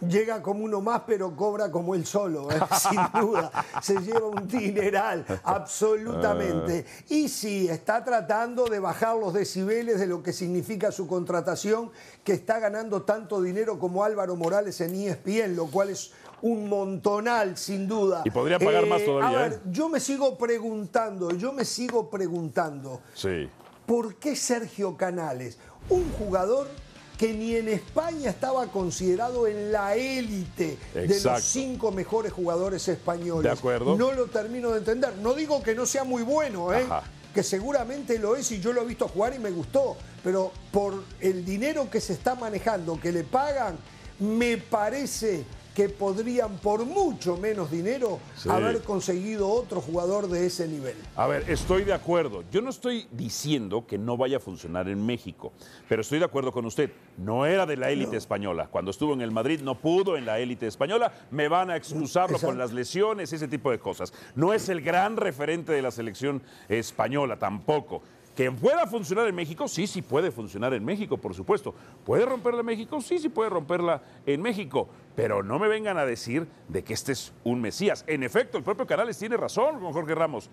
Llega 0.00 0.42
como 0.42 0.64
uno 0.64 0.80
más, 0.80 1.02
pero 1.06 1.34
cobra 1.34 1.70
como 1.70 1.94
él 1.94 2.06
solo, 2.06 2.50
¿eh? 2.50 2.60
sin 2.80 3.00
duda. 3.20 3.50
Se 3.82 3.96
lleva 4.00 4.26
un 4.28 4.46
dineral, 4.46 5.24
absolutamente. 5.44 6.84
Ah. 6.86 7.04
Y 7.08 7.28
sí, 7.28 7.68
está 7.68 8.04
tratando 8.04 8.66
de 8.66 8.78
bajar 8.78 9.16
los 9.16 9.32
decibeles 9.32 9.98
de 9.98 10.06
lo 10.06 10.22
que 10.22 10.32
significa 10.32 10.92
su 10.92 11.06
contratación, 11.06 11.90
que 12.24 12.32
está 12.32 12.58
ganando 12.58 13.02
tanto 13.02 13.40
dinero 13.40 13.78
como 13.78 14.04
Álvaro 14.04 14.36
Morales 14.36 14.80
en 14.80 14.94
ESPN, 14.94 15.56
lo 15.56 15.66
cual 15.66 15.90
es 15.90 16.12
un 16.42 16.68
montonal, 16.68 17.56
sin 17.56 17.88
duda. 17.88 18.22
Y 18.24 18.30
podría 18.30 18.58
pagar 18.58 18.86
más 18.86 19.00
eh, 19.00 19.06
todavía. 19.06 19.38
A 19.38 19.42
ver, 19.42 19.52
¿eh? 19.54 19.60
yo 19.70 19.88
me 19.88 20.00
sigo 20.00 20.38
preguntando, 20.38 21.30
yo 21.30 21.52
me 21.52 21.64
sigo 21.64 22.08
preguntando. 22.10 23.00
Sí. 23.14 23.48
¿Por 23.86 24.16
qué 24.16 24.36
Sergio 24.36 24.96
Canales, 24.96 25.58
un 25.88 26.10
jugador 26.12 26.68
que 27.18 27.34
ni 27.34 27.56
en 27.56 27.68
España 27.68 28.30
estaba 28.30 28.68
considerado 28.68 29.48
en 29.48 29.72
la 29.72 29.96
élite 29.96 30.78
de 30.94 31.20
los 31.20 31.42
cinco 31.42 31.90
mejores 31.90 32.32
jugadores 32.32 32.86
españoles. 32.86 33.42
De 33.42 33.50
acuerdo. 33.50 33.96
No 33.98 34.12
lo 34.12 34.26
termino 34.26 34.70
de 34.70 34.78
entender. 34.78 35.16
No 35.16 35.34
digo 35.34 35.60
que 35.60 35.74
no 35.74 35.84
sea 35.84 36.04
muy 36.04 36.22
bueno, 36.22 36.72
¿eh? 36.72 36.86
que 37.34 37.42
seguramente 37.42 38.18
lo 38.18 38.36
es 38.36 38.50
y 38.52 38.60
yo 38.60 38.72
lo 38.72 38.82
he 38.82 38.86
visto 38.86 39.08
jugar 39.08 39.34
y 39.34 39.40
me 39.40 39.50
gustó, 39.50 39.96
pero 40.22 40.52
por 40.70 41.02
el 41.20 41.44
dinero 41.44 41.90
que 41.90 42.00
se 42.00 42.12
está 42.12 42.36
manejando, 42.36 43.00
que 43.00 43.10
le 43.10 43.24
pagan, 43.24 43.76
me 44.20 44.56
parece 44.56 45.44
que 45.78 45.88
podrían 45.88 46.56
por 46.58 46.84
mucho 46.84 47.36
menos 47.36 47.70
dinero 47.70 48.18
Sí. 48.34 48.48
haber 48.48 48.82
conseguido 48.82 49.48
otro 49.48 49.80
jugador 49.80 50.26
de 50.26 50.44
ese 50.44 50.66
nivel. 50.66 50.96
A 51.14 51.28
ver, 51.28 51.44
estoy 51.48 51.84
de 51.84 51.92
acuerdo. 51.92 52.42
Yo 52.50 52.60
no 52.62 52.70
estoy 52.70 53.06
diciendo 53.12 53.86
que 53.86 53.96
no 53.96 54.16
vaya 54.16 54.38
a 54.38 54.40
funcionar 54.40 54.88
en 54.88 55.06
México, 55.06 55.52
pero 55.88 56.02
estoy 56.02 56.18
de 56.18 56.24
acuerdo 56.24 56.50
con 56.50 56.64
usted. 56.66 56.90
No 57.16 57.46
era 57.46 57.64
de 57.64 57.76
la 57.76 57.90
élite 57.90 58.16
española. 58.16 58.66
Cuando 58.68 58.90
estuvo 58.90 59.12
en 59.12 59.20
el 59.20 59.30
Madrid 59.30 59.60
no 59.60 59.76
pudo 59.76 60.16
en 60.16 60.26
la 60.26 60.40
élite 60.40 60.66
española. 60.66 61.12
Me 61.30 61.46
van 61.46 61.70
a 61.70 61.76
excusarlo 61.76 62.34
Exacto. 62.34 62.48
con 62.48 62.58
las 62.58 62.72
lesiones, 62.72 63.32
ese 63.32 63.46
tipo 63.46 63.70
de 63.70 63.78
cosas. 63.78 64.12
No 64.34 64.52
es 64.52 64.68
el 64.68 64.80
gran 64.80 65.16
referente 65.16 65.70
de 65.70 65.80
la 65.82 65.92
selección 65.92 66.42
española 66.68 67.38
tampoco. 67.38 68.02
Que 68.38 68.52
pueda 68.52 68.86
funcionar 68.86 69.26
en 69.26 69.34
México, 69.34 69.66
sí, 69.66 69.88
sí 69.88 70.00
puede 70.00 70.30
funcionar 70.30 70.72
en 70.72 70.84
México, 70.84 71.18
por 71.18 71.34
supuesto. 71.34 71.74
¿Puede 72.06 72.24
romperla 72.24 72.60
en 72.60 72.66
México? 72.66 73.00
Sí, 73.00 73.18
sí 73.18 73.28
puede 73.28 73.50
romperla 73.50 74.00
en 74.24 74.40
México. 74.40 74.88
Pero 75.16 75.42
no 75.42 75.58
me 75.58 75.66
vengan 75.66 75.98
a 75.98 76.06
decir 76.06 76.46
de 76.68 76.84
que 76.84 76.94
este 76.94 77.10
es 77.10 77.32
un 77.42 77.60
Mesías. 77.60 78.04
En 78.06 78.22
efecto, 78.22 78.56
el 78.56 78.62
propio 78.62 78.86
Canales 78.86 79.18
tiene 79.18 79.36
razón 79.36 79.80
con 79.80 79.92
Jorge 79.92 80.14
Ramos. 80.14 80.48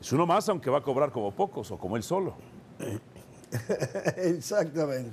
Es 0.00 0.10
uno 0.10 0.24
más, 0.24 0.48
aunque 0.48 0.70
va 0.70 0.78
a 0.78 0.80
cobrar 0.80 1.12
como 1.12 1.30
pocos 1.30 1.70
o 1.70 1.76
como 1.76 1.98
él 1.98 2.02
solo. 2.02 2.34
Exactamente. 4.16 5.12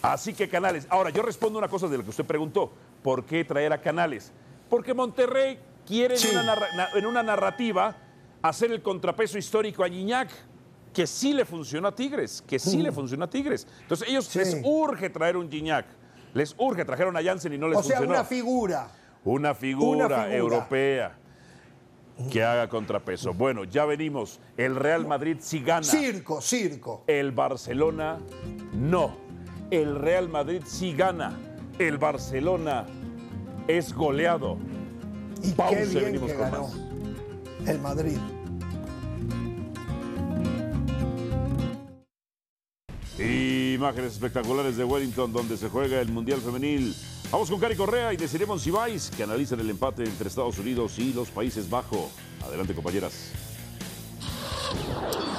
Así 0.00 0.32
que 0.32 0.48
Canales. 0.48 0.86
Ahora, 0.88 1.10
yo 1.10 1.20
respondo 1.20 1.58
una 1.58 1.68
cosa 1.68 1.88
de 1.88 1.98
lo 1.98 2.04
que 2.04 2.08
usted 2.10 2.24
preguntó. 2.24 2.72
¿Por 3.02 3.26
qué 3.26 3.44
traer 3.44 3.74
a 3.74 3.82
Canales? 3.82 4.32
Porque 4.70 4.94
Monterrey 4.94 5.58
quiere 5.86 6.16
Sí. 6.16 6.30
en, 6.94 7.04
una 7.04 7.20
en 7.20 7.26
narrativa 7.26 7.94
hacer 8.40 8.72
el 8.72 8.80
contrapeso 8.80 9.36
histórico 9.36 9.84
a 9.84 9.90
Gignac, 9.90 10.30
que 10.96 11.06
sí 11.06 11.34
le 11.34 11.44
funcionó 11.44 11.88
a 11.88 11.94
Tigres, 11.94 12.42
que 12.46 12.58
sí 12.58 12.78
le 12.78 12.90
funcionó 12.90 13.26
a 13.26 13.28
Tigres. 13.28 13.66
Entonces, 13.82 14.08
ellos 14.08 14.26
Mm. 14.28 14.30
Sí. 14.32 14.38
les 14.38 14.60
urge 14.64 15.10
traer 15.10 15.36
un 15.36 15.50
Gignac. 15.50 15.84
Les 16.32 16.54
urge, 16.56 16.86
trajeron 16.86 17.14
a 17.18 17.22
Jansen 17.22 17.52
y 17.52 17.58
no 17.58 17.68
les 17.68 17.76
O 17.78 17.82
sea, 17.82 17.98
funcionó. 17.98 18.14
una 18.18 18.24
figura. 18.24 18.88
Una 19.22 19.54
figura, 19.54 20.06
Una 20.06 20.16
figura. 20.24 20.34
europea 20.34 21.18
que 22.32 22.42
haga 22.42 22.66
contrapeso. 22.70 23.34
Bueno, 23.34 23.64
ya 23.64 23.84
venimos. 23.84 24.40
El 24.56 24.74
Real 24.74 25.06
Madrid 25.06 25.36
sí 25.40 25.60
gana. 25.60 25.82
Circo, 25.82 26.40
circo. 26.40 27.04
El 27.06 27.30
Barcelona 27.32 28.16
no. 28.72 29.14
El 29.70 29.96
Real 29.96 30.30
Madrid 30.30 30.62
sí 30.64 30.94
gana. 30.94 31.36
El 31.78 31.98
Barcelona 31.98 32.86
es 33.68 33.92
goleado. 33.92 34.56
Y 35.42 35.52
Pausa 35.52 35.76
qué 35.76 35.84
bien 35.84 36.04
venimos 36.06 36.30
que 36.30 36.36
con 36.38 36.50
ganó 36.50 36.62
más. 36.68 37.68
el 37.68 37.78
Madrid. 37.80 38.18
Imágenes 43.86 44.14
espectaculares 44.14 44.76
de 44.76 44.82
Wellington, 44.82 45.32
donde 45.32 45.56
se 45.56 45.68
juega 45.68 46.00
el 46.00 46.08
Mundial 46.08 46.40
Femenil. 46.40 46.92
Vamos 47.30 47.48
con 47.48 47.60
Cari 47.60 47.76
Correa 47.76 48.12
y 48.12 48.16
de 48.16 48.26
Simón 48.26 48.58
Cibáis, 48.58 49.12
que 49.16 49.22
analizan 49.22 49.60
el 49.60 49.70
empate 49.70 50.02
entre 50.02 50.26
Estados 50.26 50.58
Unidos 50.58 50.98
y 50.98 51.12
los 51.12 51.28
Países 51.28 51.70
Bajos. 51.70 52.10
Adelante, 52.44 52.74
compañeras. 52.74 53.30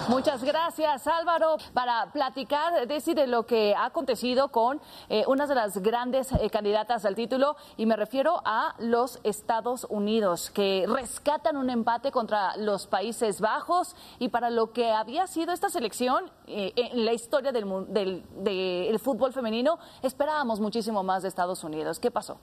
Muchas 0.10 0.42
gracias, 0.42 1.06
Álvaro, 1.06 1.58
para 1.74 2.10
platicar 2.14 2.88
de, 2.88 3.02
sí, 3.02 3.14
de 3.14 3.28
lo 3.28 3.46
que 3.46 3.76
ha 3.76 3.86
acontecido 3.86 4.48
con 4.50 4.80
eh, 5.10 5.26
una 5.28 5.48
de 5.48 5.54
las 5.56 5.78
grandes 5.80 6.32
eh, 6.32 6.50
candidatas 6.50 7.04
al 7.04 7.14
título, 7.16 7.58
y 7.76 7.86
me 7.86 7.98
refiero 7.98 8.42
a 8.46 8.74
los 8.80 9.20
Estados 9.24 9.86
Unidos, 9.90 10.50
que 10.50 10.86
rescatan 10.88 11.58
un 11.58 11.70
empate 11.70 12.12
contra 12.12 12.56
los 12.56 12.88
Países 12.88 13.42
Bajos, 13.42 13.96
y 14.18 14.30
para 14.30 14.50
lo 14.50 14.72
que 14.72 14.92
había 14.92 15.28
sido 15.28 15.52
esta 15.52 15.70
selección 15.70 16.32
eh, 16.48 16.72
en 16.78 17.04
la 17.04 17.12
historia 17.12 17.52
del- 17.52 18.24
del 18.44 19.00
fútbol 19.00 19.34
femenino, 19.34 19.78
esperábamos 20.04 20.62
muchísimo 20.62 21.04
más 21.04 21.24
de 21.24 21.28
Estados 21.30 21.66
Unidos. 21.66 22.00
¿Qué 22.00 22.12
pasó? 22.12 22.38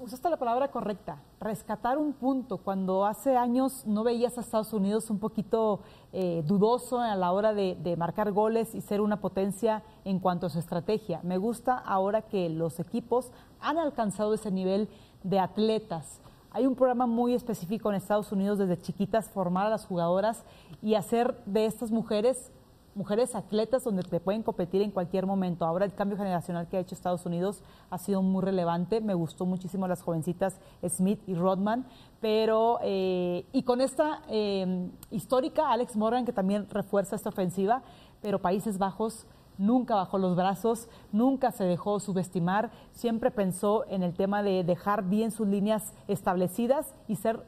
Usaste 0.00 0.30
la 0.30 0.36
palabra 0.36 0.68
correcta, 0.68 1.20
rescatar 1.40 1.98
un 1.98 2.12
punto. 2.12 2.58
Cuando 2.58 3.04
hace 3.04 3.36
años 3.36 3.84
no 3.84 4.04
veías 4.04 4.38
a 4.38 4.42
Estados 4.42 4.72
Unidos 4.72 5.10
un 5.10 5.18
poquito 5.18 5.80
eh, 6.12 6.44
dudoso 6.46 7.00
a 7.00 7.16
la 7.16 7.32
hora 7.32 7.52
de, 7.52 7.76
de 7.82 7.96
marcar 7.96 8.30
goles 8.30 8.76
y 8.76 8.80
ser 8.80 9.00
una 9.00 9.20
potencia 9.20 9.82
en 10.04 10.20
cuanto 10.20 10.46
a 10.46 10.50
su 10.50 10.60
estrategia. 10.60 11.20
Me 11.24 11.36
gusta 11.36 11.76
ahora 11.76 12.22
que 12.22 12.48
los 12.48 12.78
equipos 12.78 13.32
han 13.60 13.76
alcanzado 13.76 14.34
ese 14.34 14.52
nivel 14.52 14.88
de 15.24 15.40
atletas. 15.40 16.20
Hay 16.52 16.64
un 16.66 16.76
programa 16.76 17.06
muy 17.06 17.34
específico 17.34 17.90
en 17.90 17.96
Estados 17.96 18.30
Unidos 18.30 18.58
desde 18.58 18.80
chiquitas, 18.80 19.28
formar 19.28 19.66
a 19.66 19.70
las 19.70 19.84
jugadoras 19.84 20.44
y 20.80 20.94
hacer 20.94 21.42
de 21.44 21.66
estas 21.66 21.90
mujeres 21.90 22.52
mujeres 22.94 23.34
atletas 23.34 23.84
donde 23.84 24.02
te 24.02 24.20
pueden 24.20 24.42
competir 24.42 24.82
en 24.82 24.90
cualquier 24.90 25.26
momento. 25.26 25.64
Ahora 25.64 25.84
el 25.84 25.94
cambio 25.94 26.16
generacional 26.16 26.68
que 26.68 26.76
ha 26.76 26.80
hecho 26.80 26.94
Estados 26.94 27.26
Unidos 27.26 27.62
ha 27.90 27.98
sido 27.98 28.22
muy 28.22 28.42
relevante. 28.42 29.00
Me 29.00 29.14
gustó 29.14 29.46
muchísimo 29.46 29.86
las 29.86 30.02
jovencitas 30.02 30.60
Smith 30.88 31.20
y 31.26 31.34
Rodman, 31.34 31.86
pero 32.20 32.78
eh, 32.82 33.46
y 33.52 33.62
con 33.62 33.80
esta 33.80 34.22
eh, 34.28 34.90
histórica 35.10 35.70
Alex 35.70 35.96
Morgan 35.96 36.24
que 36.24 36.32
también 36.32 36.68
refuerza 36.70 37.16
esta 37.16 37.28
ofensiva, 37.28 37.82
pero 38.20 38.40
Países 38.40 38.78
Bajos 38.78 39.26
nunca 39.58 39.96
bajó 39.96 40.18
los 40.18 40.36
brazos, 40.36 40.88
nunca 41.12 41.50
se 41.50 41.64
dejó 41.64 42.00
subestimar, 42.00 42.70
siempre 42.92 43.30
pensó 43.30 43.84
en 43.88 44.02
el 44.02 44.14
tema 44.14 44.42
de 44.42 44.64
dejar 44.64 45.04
bien 45.04 45.30
sus 45.30 45.46
líneas 45.46 45.92
establecidas 46.06 46.94
y 47.08 47.16
ser 47.16 47.44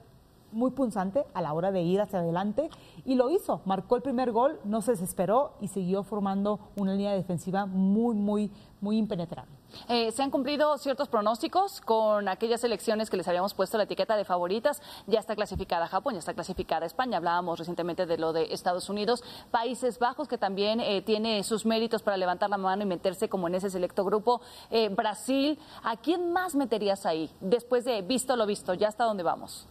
muy 0.52 0.70
punzante 0.70 1.24
a 1.34 1.42
la 1.42 1.52
hora 1.52 1.72
de 1.72 1.82
ir 1.82 2.00
hacia 2.00 2.20
adelante 2.20 2.70
y 3.04 3.14
lo 3.14 3.30
hizo. 3.30 3.60
Marcó 3.64 3.96
el 3.96 4.02
primer 4.02 4.32
gol, 4.32 4.60
no 4.64 4.82
se 4.82 4.92
desesperó 4.92 5.52
y 5.60 5.68
siguió 5.68 6.02
formando 6.02 6.60
una 6.76 6.92
línea 6.92 7.12
defensiva 7.12 7.66
muy, 7.66 8.14
muy, 8.14 8.50
muy 8.80 8.98
impenetrable. 8.98 9.60
Eh, 9.88 10.10
se 10.12 10.22
han 10.22 10.30
cumplido 10.30 10.76
ciertos 10.78 11.08
pronósticos 11.08 11.80
con 11.80 12.28
aquellas 12.28 12.64
elecciones 12.64 13.10
que 13.10 13.16
les 13.16 13.28
habíamos 13.28 13.54
puesto 13.54 13.76
la 13.76 13.84
etiqueta 13.84 14.16
de 14.16 14.24
favoritas. 14.24 14.82
Ya 15.06 15.20
está 15.20 15.36
clasificada 15.36 15.86
Japón, 15.86 16.14
ya 16.14 16.18
está 16.18 16.34
clasificada 16.34 16.86
España. 16.86 17.18
Hablábamos 17.18 17.58
recientemente 17.58 18.06
de 18.06 18.18
lo 18.18 18.32
de 18.32 18.52
Estados 18.52 18.88
Unidos. 18.88 19.22
Países 19.50 19.98
Bajos, 19.98 20.28
que 20.28 20.38
también 20.38 20.80
eh, 20.80 21.02
tiene 21.02 21.42
sus 21.44 21.66
méritos 21.66 22.02
para 22.02 22.16
levantar 22.16 22.50
la 22.50 22.58
mano 22.58 22.82
y 22.82 22.86
meterse 22.86 23.28
como 23.28 23.48
en 23.48 23.54
ese 23.54 23.70
selecto 23.70 24.04
grupo. 24.04 24.40
Eh, 24.70 24.88
Brasil, 24.88 25.58
¿a 25.84 25.96
quién 25.96 26.32
más 26.32 26.54
meterías 26.54 27.06
ahí? 27.06 27.30
Después 27.40 27.84
de 27.84 28.02
visto 28.02 28.36
lo 28.36 28.46
visto, 28.46 28.74
ya 28.74 28.88
hasta 28.88 29.04
dónde 29.04 29.22
vamos. 29.22 29.68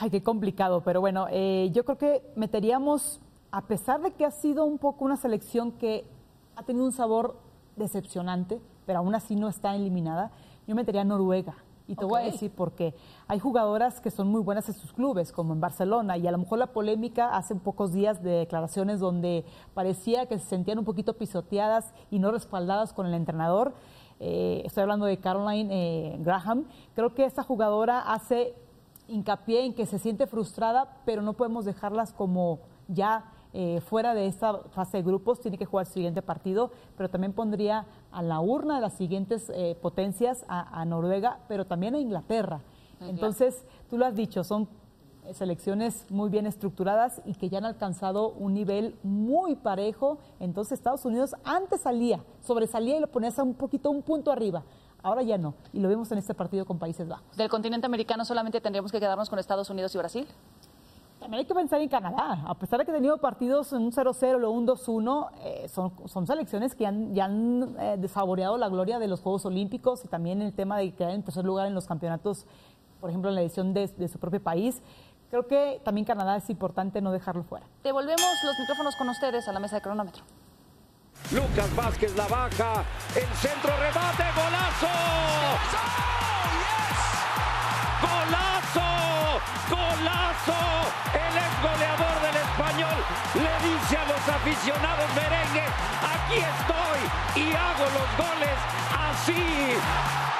Ay, 0.00 0.10
qué 0.10 0.22
complicado, 0.22 0.82
pero 0.82 1.00
bueno, 1.00 1.26
eh, 1.30 1.70
yo 1.72 1.84
creo 1.84 1.98
que 1.98 2.22
meteríamos, 2.34 3.20
a 3.50 3.62
pesar 3.62 4.00
de 4.00 4.12
que 4.12 4.24
ha 4.24 4.30
sido 4.30 4.64
un 4.64 4.78
poco 4.78 5.04
una 5.04 5.16
selección 5.16 5.72
que 5.72 6.04
ha 6.56 6.62
tenido 6.62 6.84
un 6.84 6.92
sabor 6.92 7.36
decepcionante, 7.76 8.60
pero 8.86 9.00
aún 9.00 9.14
así 9.14 9.36
no 9.36 9.48
está 9.48 9.74
eliminada, 9.74 10.30
yo 10.66 10.74
metería 10.74 11.02
a 11.02 11.04
Noruega. 11.04 11.54
Y 11.88 11.96
te 11.96 12.04
voy 12.04 12.22
a 12.22 12.24
decir 12.24 12.50
por 12.50 12.72
qué. 12.72 12.94
Hay 13.26 13.38
jugadoras 13.38 14.00
que 14.00 14.10
son 14.10 14.28
muy 14.28 14.40
buenas 14.40 14.68
en 14.68 14.74
sus 14.74 14.92
clubes, 14.92 15.32
como 15.32 15.52
en 15.52 15.60
Barcelona, 15.60 16.16
y 16.16 16.26
a 16.26 16.30
lo 16.30 16.38
mejor 16.38 16.58
la 16.58 16.68
polémica 16.68 17.36
hace 17.36 17.54
pocos 17.54 17.92
días 17.92 18.22
de 18.22 18.30
declaraciones 18.30 19.00
donde 19.00 19.44
parecía 19.74 20.26
que 20.26 20.38
se 20.38 20.46
sentían 20.46 20.78
un 20.78 20.84
poquito 20.84 21.14
pisoteadas 21.14 21.92
y 22.10 22.18
no 22.18 22.30
respaldadas 22.30 22.92
con 22.92 23.06
el 23.06 23.14
entrenador. 23.14 23.74
Eh, 24.20 24.62
estoy 24.64 24.82
hablando 24.82 25.04
de 25.06 25.18
Caroline 25.18 25.68
eh, 25.70 26.16
Graham. 26.20 26.66
Creo 26.94 27.14
que 27.14 27.24
esta 27.24 27.42
jugadora 27.42 28.00
hace 28.00 28.54
hincapié 29.12 29.64
en 29.64 29.74
que 29.74 29.86
se 29.86 29.98
siente 29.98 30.26
frustrada, 30.26 30.96
pero 31.04 31.22
no 31.22 31.34
podemos 31.34 31.64
dejarlas 31.64 32.12
como 32.12 32.60
ya 32.88 33.32
eh, 33.52 33.80
fuera 33.82 34.14
de 34.14 34.26
esta 34.26 34.58
fase 34.70 34.98
de 34.98 35.02
grupos, 35.02 35.40
tiene 35.40 35.58
que 35.58 35.66
jugar 35.66 35.86
el 35.86 35.92
siguiente 35.92 36.22
partido, 36.22 36.70
pero 36.96 37.10
también 37.10 37.34
pondría 37.34 37.86
a 38.10 38.22
la 38.22 38.40
urna 38.40 38.76
de 38.76 38.80
las 38.80 38.94
siguientes 38.94 39.50
eh, 39.54 39.76
potencias 39.80 40.44
a, 40.48 40.80
a 40.80 40.84
Noruega, 40.86 41.40
pero 41.48 41.66
también 41.66 41.94
a 41.94 41.98
Inglaterra. 41.98 42.60
Entonces, 43.00 43.64
tú 43.90 43.98
lo 43.98 44.06
has 44.06 44.14
dicho, 44.14 44.44
son 44.44 44.68
selecciones 45.32 46.06
muy 46.10 46.30
bien 46.30 46.46
estructuradas 46.46 47.20
y 47.24 47.34
que 47.34 47.48
ya 47.48 47.58
han 47.58 47.64
alcanzado 47.64 48.30
un 48.30 48.54
nivel 48.54 48.96
muy 49.02 49.56
parejo. 49.56 50.18
Entonces, 50.40 50.78
Estados 50.78 51.04
Unidos 51.04 51.34
antes 51.44 51.82
salía, 51.82 52.24
sobresalía 52.42 52.96
y 52.96 53.00
lo 53.00 53.06
ponías 53.08 53.38
a 53.38 53.42
un 53.42 53.54
poquito, 53.54 53.90
un 53.90 54.02
punto 54.02 54.32
arriba. 54.32 54.64
Ahora 55.02 55.22
ya 55.22 55.36
no, 55.36 55.54
y 55.72 55.80
lo 55.80 55.88
vemos 55.88 56.12
en 56.12 56.18
este 56.18 56.32
partido 56.32 56.64
con 56.64 56.78
Países 56.78 57.08
Bajos. 57.08 57.36
Del 57.36 57.48
continente 57.48 57.86
americano 57.86 58.24
solamente 58.24 58.60
tendríamos 58.60 58.92
que 58.92 59.00
quedarnos 59.00 59.28
con 59.28 59.38
Estados 59.38 59.68
Unidos 59.68 59.94
y 59.94 59.98
Brasil. 59.98 60.28
También 61.18 61.40
hay 61.40 61.44
que 61.44 61.54
pensar 61.54 61.80
en 61.80 61.88
Canadá. 61.88 62.42
A 62.46 62.54
pesar 62.54 62.80
de 62.80 62.84
que 62.84 62.90
ha 62.90 62.94
tenido 62.94 63.16
partidos 63.18 63.72
en 63.72 63.82
un 63.82 63.92
0-0 63.92 64.44
o 64.44 64.50
un 64.50 64.66
2-1, 64.66 65.30
eh, 65.40 65.68
son, 65.68 65.92
son 66.06 66.26
selecciones 66.26 66.74
que 66.74 66.84
han, 66.84 67.14
ya 67.14 67.26
han 67.26 67.76
eh, 67.78 67.96
desfavoreado 67.98 68.58
la 68.58 68.68
gloria 68.68 68.98
de 68.98 69.06
los 69.06 69.20
Juegos 69.20 69.44
Olímpicos 69.46 70.04
y 70.04 70.08
también 70.08 70.42
el 70.42 70.52
tema 70.52 70.78
de 70.78 70.92
quedar 70.92 71.12
en 71.12 71.22
tercer 71.22 71.44
lugar 71.44 71.68
en 71.68 71.74
los 71.74 71.86
campeonatos, 71.86 72.46
por 73.00 73.10
ejemplo, 73.10 73.28
en 73.28 73.36
la 73.36 73.42
edición 73.42 73.72
de, 73.72 73.86
de 73.86 74.08
su 74.08 74.18
propio 74.18 74.42
país. 74.42 74.82
Creo 75.30 75.46
que 75.46 75.80
también 75.84 76.04
Canadá 76.04 76.36
es 76.36 76.50
importante 76.50 77.00
no 77.00 77.12
dejarlo 77.12 77.44
fuera. 77.44 77.66
Devolvemos 77.84 78.20
los 78.44 78.58
micrófonos 78.58 78.96
con 78.96 79.08
ustedes 79.08 79.46
a 79.48 79.52
la 79.52 79.60
mesa 79.60 79.76
de 79.76 79.82
cronómetro. 79.82 80.24
Lucas 81.30 81.74
Vázquez 81.74 82.14
la 82.16 82.26
baja, 82.26 82.84
el 83.14 83.28
centro 83.36 83.72
remate, 83.78 84.24
golazo. 84.34 84.92
¡Golazo! 88.02 89.40
¡Golazo! 89.70 90.60
El 91.14 91.36
ex 91.38 91.62
goleador 91.62 92.16
del 92.20 92.36
español 92.36 92.98
le 93.34 93.54
dice 93.68 93.96
a 93.96 94.04
los 94.04 94.28
aficionados 94.28 95.08
merengues, 95.14 95.70
aquí 96.02 96.38
estoy, 96.38 97.42
y 97.42 97.52
hago 97.52 97.84
los 97.84 98.08
goles 98.18 98.58
así. 98.90 100.31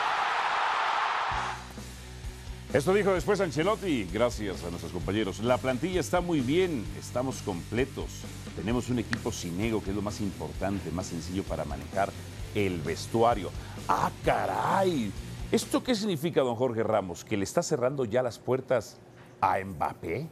Esto 2.73 2.95
dijo 2.95 3.13
después 3.13 3.39
Ancelotti, 3.39 4.09
gracias 4.11 4.65
a 4.65 4.71
nuestros 4.71 4.93
compañeros. 4.93 5.41
La 5.41 5.59
plantilla 5.59 6.01
está 6.01 6.23
muy 6.23 6.41
bien, 6.41 6.87
estamos 6.99 7.43
completos. 7.43 8.23
Tenemos 8.57 8.89
un 8.89 8.99
equipo 8.99 9.31
sin 9.31 9.61
ego, 9.61 9.83
que 9.83 9.91
es 9.91 9.97
lo 9.97 10.01
más 10.01 10.23
importante, 10.23 10.91
más 10.91 11.09
sencillo 11.09 11.43
para 11.43 11.67
manejar 11.67 12.11
el 12.55 12.81
vestuario. 12.81 13.51
¡Ah, 13.87 14.11
caray! 14.25 15.13
¿Esto 15.51 15.85
qué 15.85 15.95
significa, 15.95 16.41
don 16.41 16.57
Jorge 16.57 16.83
Ramos? 16.83 17.27
¿Que 17.27 17.37
le 17.37 17.45
está 17.45 17.63
cerrando 17.63 18.07
ya 18.07 18.23
las 18.23 18.39
puertas 18.39 18.97
a 19.43 19.59
Mbappé? 19.63 20.31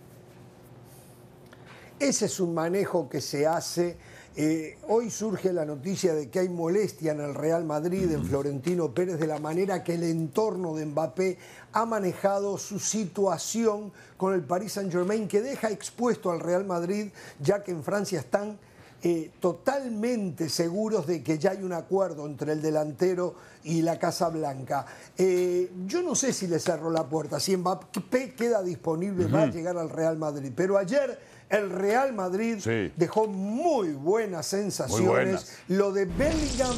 Ese 1.98 2.24
es 2.24 2.40
un 2.40 2.54
manejo 2.54 3.10
que 3.10 3.20
se 3.20 3.46
hace. 3.46 3.98
Eh, 4.36 4.78
hoy 4.86 5.10
surge 5.10 5.52
la 5.52 5.64
noticia 5.64 6.14
de 6.14 6.30
que 6.30 6.38
hay 6.38 6.48
molestia 6.48 7.10
en 7.10 7.20
el 7.20 7.34
Real 7.34 7.64
Madrid, 7.64 8.12
en 8.12 8.24
Florentino 8.24 8.94
Pérez, 8.94 9.18
de 9.18 9.26
la 9.26 9.40
manera 9.40 9.82
que 9.82 9.94
el 9.94 10.04
entorno 10.04 10.76
de 10.76 10.86
Mbappé 10.86 11.36
ha 11.72 11.84
manejado 11.84 12.56
su 12.56 12.78
situación 12.78 13.92
con 14.16 14.32
el 14.32 14.42
Paris 14.42 14.74
Saint-Germain, 14.74 15.26
que 15.26 15.42
deja 15.42 15.70
expuesto 15.70 16.30
al 16.30 16.38
Real 16.38 16.64
Madrid, 16.64 17.08
ya 17.40 17.64
que 17.64 17.72
en 17.72 17.82
Francia 17.82 18.20
están 18.20 18.56
eh, 19.02 19.30
totalmente 19.40 20.48
seguros 20.48 21.06
de 21.06 21.22
que 21.22 21.38
ya 21.38 21.52
hay 21.52 21.62
un 21.62 21.72
acuerdo 21.72 22.26
entre 22.26 22.52
el 22.52 22.60
delantero 22.62 23.34
y 23.64 23.82
la 23.82 23.98
Casa 23.98 24.28
Blanca. 24.28 24.84
Eh, 25.16 25.70
yo 25.86 26.02
no 26.02 26.14
sé 26.14 26.32
si 26.32 26.46
le 26.46 26.58
cerró 26.58 26.90
la 26.90 27.08
puerta, 27.08 27.40
si 27.40 27.56
Mbappé 27.56 28.34
queda 28.34 28.62
disponible, 28.62 29.26
va 29.26 29.42
a 29.42 29.46
llegar 29.46 29.76
al 29.78 29.90
Real 29.90 30.16
Madrid, 30.18 30.52
pero 30.54 30.76
ayer 30.76 31.18
el 31.48 31.70
Real 31.70 32.12
Madrid 32.12 32.58
Sí. 32.60 32.92
dejó 32.96 33.26
muy 33.26 33.88
buenas 33.92 34.46
sensaciones. 34.46 35.06
buenas. 35.08 35.52
Lo 35.68 35.92
de 35.92 36.04
Bellingham, 36.04 36.76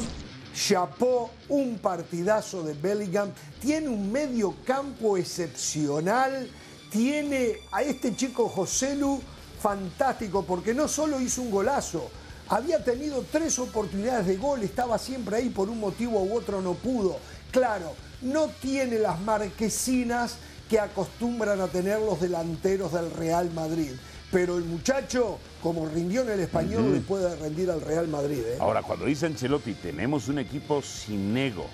chapó 0.53 1.29
un 1.49 1.77
partidazo 1.79 2.63
de 2.63 2.73
Bellingham. 2.73 3.31
Tiene 3.59 3.89
un 3.89 4.11
medio 4.11 4.55
campo 4.65 5.17
excepcional. 5.17 6.49
Tiene 6.91 7.53
a 7.71 7.81
este 7.81 8.15
chico 8.15 8.47
Joselu 8.47 9.19
fantástico 9.63 10.43
porque 10.43 10.73
no 10.73 10.89
solo 10.89 11.21
hizo 11.21 11.41
un 11.41 11.49
golazo, 11.49 12.11
había 12.49 12.83
tenido 12.83 13.23
tres 13.31 13.57
oportunidades 13.59 14.27
de 14.27 14.35
gol, 14.35 14.61
estaba 14.61 14.97
siempre 14.97 15.37
ahí 15.37 15.49
por 15.49 15.69
un 15.69 15.79
motivo 15.79 16.21
u 16.21 16.35
otro 16.35 16.61
no 16.61 16.73
pudo. 16.73 17.17
Claro, 17.49 17.93
no 18.21 18.49
tiene 18.61 18.99
las 18.99 19.21
marquesinas 19.21 20.35
que 20.69 20.81
acostumbran 20.81 21.61
a 21.61 21.67
tener 21.67 21.99
los 22.01 22.19
delanteros 22.19 22.91
del 22.91 23.09
Real 23.11 23.51
Madrid. 23.53 23.91
Pero 24.33 24.57
el 24.57 24.65
muchacho, 24.65 25.37
como 25.61 25.87
rindió 25.87 26.23
en 26.23 26.31
el 26.31 26.39
español, 26.41 26.91
le 26.91 26.99
puede 26.99 27.33
rendir 27.37 27.71
al 27.71 27.79
Real 27.79 28.09
Madrid. 28.09 28.39
¿eh? 28.39 28.57
Ahora, 28.59 28.81
cuando 28.81 29.05
dice 29.05 29.27
Ancelotti, 29.27 29.75
tenemos 29.75 30.27
un 30.27 30.39
equipo 30.39 30.81
sin 30.81 31.37
ego, 31.37 31.67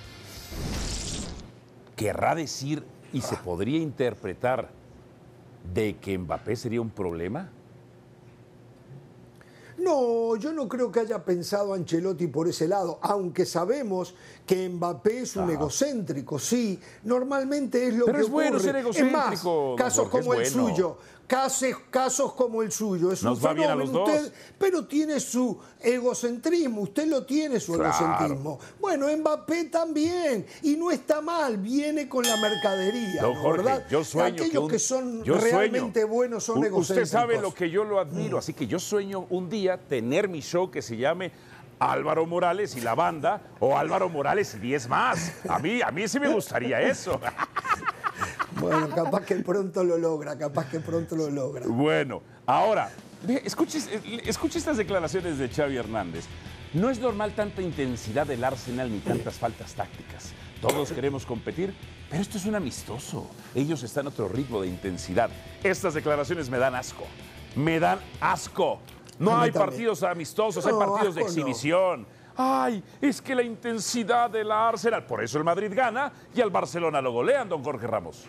querrá 1.95 2.35
decir 2.35 2.83
y 3.13 3.21
se 3.21 3.35
podría 3.37 3.79
interpretar 3.79 4.69
de 5.73 5.97
que 5.97 6.17
Mbappé 6.17 6.55
sería 6.55 6.81
un 6.81 6.91
problema. 6.91 7.49
No, 9.79 10.35
yo 10.35 10.51
no 10.53 10.67
creo 10.67 10.91
que 10.91 10.99
haya 10.99 11.23
pensado 11.23 11.73
Ancelotti 11.73 12.27
por 12.27 12.47
ese 12.47 12.67
lado, 12.67 12.99
aunque 13.01 13.45
sabemos 13.45 14.13
que 14.45 14.67
Mbappé 14.69 15.21
es 15.21 15.35
un 15.35 15.49
egocéntrico, 15.49 16.37
sí, 16.37 16.79
normalmente 17.03 17.87
es 17.87 17.93
lo 17.95 18.05
Pero 18.05 18.17
que 18.17 18.23
es 18.25 18.29
bueno 18.29 18.49
ocurre. 18.57 18.63
ser 18.63 18.75
egocéntrico, 18.75 19.17
Es 19.17 19.43
más, 19.43 19.77
casos 19.77 20.09
como 20.09 20.33
el 20.33 20.39
bueno. 20.51 20.67
suyo, 20.69 20.97
casos, 21.29 21.75
casos 21.91 22.33
como 22.33 22.63
el 22.63 22.71
suyo, 22.71 23.11
es 23.11 23.21
Nos 23.23 23.37
un 23.39 23.45
va 23.45 23.53
bien 23.53 23.69
a 23.69 23.73
fenómeno 23.73 23.99
los 23.99 24.07
dos. 24.07 24.19
usted, 24.23 24.33
pero 24.57 24.85
tiene 24.87 25.19
su 25.19 25.57
egocentrismo, 25.79 26.81
usted 26.81 27.05
lo 27.07 27.23
tiene 27.23 27.59
su 27.59 27.73
Claro. 27.75 27.89
egocentrismo. 27.95 28.59
Bueno, 28.81 29.05
Mbappé 29.15 29.65
también, 29.65 30.45
y 30.63 30.75
no 30.75 30.89
está 30.89 31.21
mal, 31.21 31.57
viene 31.57 32.09
con 32.09 32.25
la 32.25 32.35
mercadería, 32.37 33.21
Don. 33.21 33.35
Jorge, 33.35 33.63
¿verdad? 33.63 33.85
yo 33.89 34.03
sueño 34.03 34.43
Aquellos 34.43 34.49
que, 34.51 34.57
un- 34.59 34.69
que 34.71 34.79
son 34.79 35.23
yo 35.23 35.39
sueño- 35.39 35.57
realmente 35.59 36.03
buenos 36.03 36.43
son 36.43 36.57
egocéntricos. 36.65 36.89
Usted 36.89 37.05
sabe 37.05 37.39
lo 37.39 37.53
que 37.53 37.69
yo 37.69 37.83
lo 37.83 37.99
admiro, 37.99 38.39
así 38.39 38.53
que 38.53 38.65
yo 38.65 38.79
sueño 38.79 39.27
un 39.29 39.49
día 39.49 39.77
tener 39.77 40.27
mi 40.27 40.41
show 40.41 40.71
que 40.71 40.81
se 40.81 40.97
llame 40.97 41.31
Álvaro 41.77 42.25
Morales 42.25 42.75
y 42.75 42.81
la 42.81 42.95
banda 42.95 43.41
o 43.59 43.77
Álvaro 43.77 44.09
Morales 44.09 44.53
y 44.55 44.59
10 44.59 44.89
más. 44.89 45.31
A 45.47 45.59
mí, 45.59 45.81
a 45.81 45.91
mí 45.91 46.07
sí 46.07 46.19
me 46.19 46.27
gustaría 46.27 46.81
eso. 46.81 47.21
Bueno, 48.59 48.89
capaz 48.95 49.25
que 49.25 49.35
pronto 49.35 49.83
lo 49.83 49.97
logra, 49.97 50.37
capaz 50.37 50.69
que 50.69 50.79
pronto 50.79 51.15
lo 51.15 51.29
logra. 51.29 51.65
Bueno, 51.67 52.21
ahora, 52.45 52.91
ve, 53.23 53.41
escuche, 53.45 53.79
escuche 54.25 54.57
estas 54.57 54.77
declaraciones 54.77 55.37
de 55.37 55.49
Xavi 55.49 55.77
Hernández. 55.77 56.25
No 56.73 56.89
es 56.89 56.99
normal 56.99 57.33
tanta 57.35 57.61
intensidad 57.63 58.27
del 58.27 58.43
Arsenal 58.43 58.91
ni 58.91 58.99
tantas 58.99 59.35
faltas 59.35 59.73
tácticas. 59.73 60.33
Todos 60.61 60.91
queremos 60.91 61.25
competir, 61.25 61.73
pero 62.09 62.21
esto 62.21 62.37
es 62.37 62.45
un 62.45 62.53
amistoso. 62.53 63.27
Ellos 63.55 63.81
están 63.81 64.05
a 64.05 64.09
otro 64.09 64.27
ritmo 64.27 64.61
de 64.61 64.67
intensidad. 64.67 65.29
Estas 65.63 65.95
declaraciones 65.95 66.49
me 66.49 66.59
dan 66.59 66.75
asco. 66.75 67.05
Me 67.55 67.79
dan 67.79 67.99
asco. 68.21 68.79
No 69.17 69.31
hay 69.31 69.51
también. 69.51 69.65
partidos 69.65 70.03
amistosos, 70.03 70.65
hay 70.65 70.73
partidos 70.73 71.15
de 71.15 71.21
no. 71.21 71.27
exhibición. 71.27 72.07
Ay, 72.35 72.83
es 73.01 73.21
que 73.21 73.35
la 73.35 73.43
intensidad 73.43 74.29
del 74.29 74.51
Arsenal. 74.51 75.05
Por 75.05 75.23
eso 75.23 75.37
el 75.37 75.43
Madrid 75.43 75.71
gana 75.73 76.11
y 76.33 76.39
al 76.39 76.49
Barcelona 76.49 77.01
lo 77.01 77.11
golean, 77.11 77.49
don 77.49 77.63
Jorge 77.63 77.87
Ramos. 77.87 78.25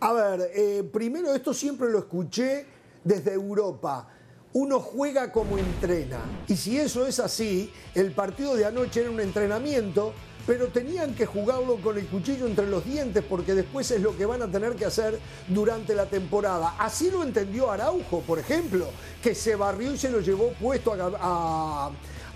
A 0.00 0.12
ver, 0.12 0.50
eh, 0.54 0.82
primero 0.90 1.34
esto 1.34 1.52
siempre 1.52 1.90
lo 1.90 1.98
escuché 1.98 2.64
desde 3.04 3.34
Europa. 3.34 4.08
Uno 4.52 4.80
juega 4.80 5.30
como 5.30 5.58
entrena. 5.58 6.20
Y 6.48 6.56
si 6.56 6.78
eso 6.78 7.06
es 7.06 7.20
así, 7.20 7.70
el 7.94 8.12
partido 8.12 8.56
de 8.56 8.64
anoche 8.64 9.02
era 9.02 9.10
un 9.10 9.20
entrenamiento, 9.20 10.12
pero 10.46 10.68
tenían 10.68 11.14
que 11.14 11.26
jugarlo 11.26 11.76
con 11.76 11.98
el 11.98 12.06
cuchillo 12.06 12.46
entre 12.46 12.66
los 12.66 12.84
dientes 12.84 13.22
porque 13.28 13.54
después 13.54 13.90
es 13.90 14.00
lo 14.00 14.16
que 14.16 14.24
van 14.26 14.42
a 14.42 14.50
tener 14.50 14.74
que 14.74 14.86
hacer 14.86 15.20
durante 15.48 15.94
la 15.94 16.06
temporada. 16.06 16.76
Así 16.78 17.10
lo 17.10 17.22
entendió 17.22 17.70
Araujo, 17.70 18.20
por 18.22 18.38
ejemplo, 18.38 18.86
que 19.22 19.34
se 19.34 19.54
barrió 19.54 19.92
y 19.92 19.98
se 19.98 20.10
lo 20.10 20.20
llevó 20.20 20.50
puesto 20.54 20.94
a, 20.94 21.90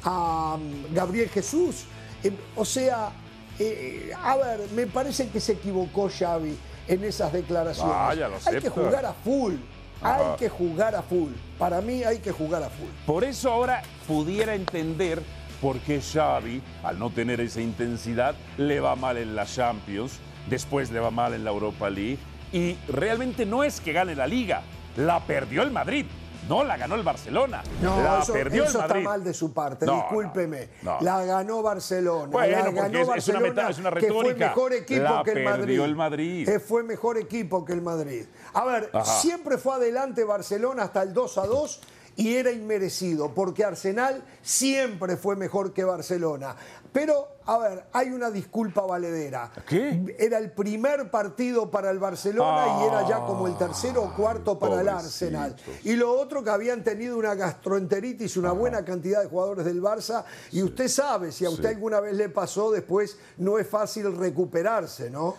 a 0.04 0.58
Gabriel 0.92 1.30
Jesús. 1.30 1.86
Eh, 2.22 2.30
O 2.56 2.64
sea, 2.64 3.10
eh, 3.58 4.12
a 4.22 4.36
ver, 4.36 4.60
me 4.76 4.86
parece 4.86 5.28
que 5.30 5.40
se 5.40 5.52
equivocó 5.52 6.08
Xavi 6.08 6.56
en 6.88 7.04
esas 7.04 7.32
declaraciones. 7.32 7.94
Ah, 7.94 8.14
lo 8.14 8.36
hay 8.46 8.60
que 8.60 8.68
jugar 8.68 9.04
a 9.04 9.12
full. 9.12 9.54
Hay 10.02 10.36
que 10.38 10.48
jugar 10.48 10.94
a 10.94 11.02
full. 11.02 11.32
Para 11.58 11.80
mí 11.80 12.02
hay 12.04 12.18
que 12.18 12.30
jugar 12.30 12.62
a 12.62 12.68
full. 12.68 12.90
Por 13.06 13.24
eso 13.24 13.50
ahora 13.50 13.82
pudiera 14.06 14.54
entender 14.54 15.22
por 15.62 15.78
qué 15.78 16.00
Xavi, 16.00 16.60
al 16.82 16.98
no 16.98 17.10
tener 17.10 17.40
esa 17.40 17.60
intensidad, 17.60 18.34
le 18.58 18.80
va 18.80 18.96
mal 18.96 19.16
en 19.16 19.34
la 19.34 19.46
Champions, 19.46 20.18
después 20.48 20.90
le 20.90 21.00
va 21.00 21.10
mal 21.10 21.32
en 21.32 21.44
la 21.44 21.50
Europa 21.50 21.88
League 21.88 22.18
y 22.52 22.76
realmente 22.88 23.46
no 23.46 23.64
es 23.64 23.80
que 23.80 23.92
gane 23.92 24.14
la 24.14 24.26
liga, 24.26 24.62
la 24.96 25.20
perdió 25.20 25.62
el 25.62 25.70
Madrid, 25.70 26.04
no 26.48 26.62
la 26.64 26.76
ganó 26.76 26.94
el 26.94 27.02
Barcelona, 27.02 27.62
No, 27.80 28.02
la 28.02 28.20
eso, 28.20 28.32
perdió 28.32 28.64
eso 28.64 28.78
el 28.78 28.82
está 28.84 28.88
Madrid. 28.94 29.04
mal 29.04 29.24
de 29.24 29.34
su 29.34 29.52
parte, 29.52 29.86
No, 29.86 29.94
discúlpeme. 29.96 30.68
no. 30.82 30.98
La 31.00 31.24
ganó 31.24 31.62
Barcelona. 31.62 32.26
Bueno, 32.30 32.56
la 32.58 32.64
porque 32.64 32.80
ganó 32.80 32.88
es- 32.88 33.00
es 33.00 33.06
una 33.06 33.14
Barcelona, 33.14 33.48
meta- 33.48 33.70
es 33.70 33.78
una 33.78 33.90
que 33.90 34.00
fue 34.00 34.08
retórica. 34.22 34.48
mejor 34.48 34.72
equipo 34.72 35.02
La 35.02 35.22
que 35.24 35.30
el 35.32 35.44
Madrid. 35.44 35.60
perdió 35.64 35.84
el 35.84 35.96
Madrid. 35.96 36.46
Que 36.48 36.60
fue 36.60 36.82
mejor 36.82 37.18
equipo 37.18 37.64
que 37.64 37.72
el 37.72 37.82
Madrid. 37.82 38.26
A 38.52 38.64
ver, 38.64 38.90
Ajá. 38.92 39.04
siempre 39.04 39.58
fue 39.58 39.74
adelante 39.74 40.24
Barcelona 40.24 40.84
hasta 40.84 41.02
el 41.02 41.12
2 41.14 41.38
a 41.38 41.46
2 41.46 41.80
y 42.16 42.34
era 42.34 42.50
inmerecido, 42.52 43.34
porque 43.34 43.64
Arsenal 43.64 44.22
siempre 44.42 45.16
fue 45.16 45.36
mejor 45.36 45.72
que 45.72 45.84
Barcelona. 45.84 46.54
Pero, 46.92 47.38
a 47.46 47.58
ver, 47.58 47.86
hay 47.92 48.10
una 48.10 48.30
disculpa 48.30 48.82
valedera. 48.82 49.50
¿Qué? 49.68 50.14
Era 50.16 50.38
el 50.38 50.52
primer 50.52 51.10
partido 51.10 51.68
para 51.68 51.90
el 51.90 51.98
Barcelona 51.98 52.78
y 52.80 52.86
era 52.86 53.08
ya 53.08 53.18
como 53.26 53.48
el 53.48 53.56
tercero 53.58 54.04
o 54.04 54.14
cuarto 54.14 54.56
para 54.58 54.80
el. 54.80 54.88
Arsenal. 54.88 55.56
Y 55.82 55.94
lo 55.96 56.12
otro 56.12 56.44
que 56.44 56.50
habían 56.50 56.84
tenido 56.84 57.18
una 57.18 57.34
gastroenteritis, 57.34 58.36
una 58.36 58.52
buena 58.52 58.84
cantidad 58.84 59.22
de 59.22 59.28
jugadores 59.28 59.64
del 59.64 59.82
Barça. 59.82 60.24
Y 60.52 60.62
usted 60.62 60.86
sabe, 60.86 61.32
si 61.32 61.44
a 61.44 61.50
usted 61.50 61.70
Sí. 61.70 61.74
alguna 61.74 61.98
vez 61.98 62.14
le 62.14 62.28
pasó, 62.28 62.70
después 62.70 63.18
no 63.38 63.58
es 63.58 63.66
fácil 63.66 64.16
recuperarse, 64.16 65.10
¿no? 65.10 65.34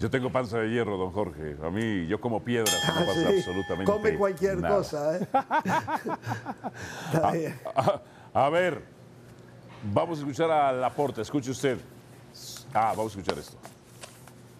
Yo 0.00 0.10
tengo 0.10 0.30
panza 0.30 0.58
de 0.58 0.70
hierro, 0.70 0.96
don 0.98 1.12
Jorge. 1.12 1.56
A 1.62 1.70
mí, 1.70 2.06
yo 2.06 2.20
como 2.20 2.42
piedras, 2.42 2.74
no 2.86 2.92
Ah, 2.94 3.04
pasa 3.06 3.30
sí. 3.30 3.36
absolutamente 3.38 3.92
Come 3.92 4.16
cualquier 4.16 4.58
nada. 4.60 4.76
cosa, 4.76 5.16
¿eh? 5.18 5.28
Está 7.12 7.30
bien. 7.32 7.60
A, 7.74 8.00
a 8.46 8.50
ver, 8.50 8.82
vamos 9.92 10.18
a 10.18 10.22
escuchar 10.22 10.50
a 10.50 10.72
Laporta, 10.72 11.22
escuche 11.22 11.50
usted. 11.50 11.78
Ah, 12.72 12.92
vamos 12.96 13.14
a 13.16 13.18
escuchar 13.20 13.38
esto. 13.38 13.56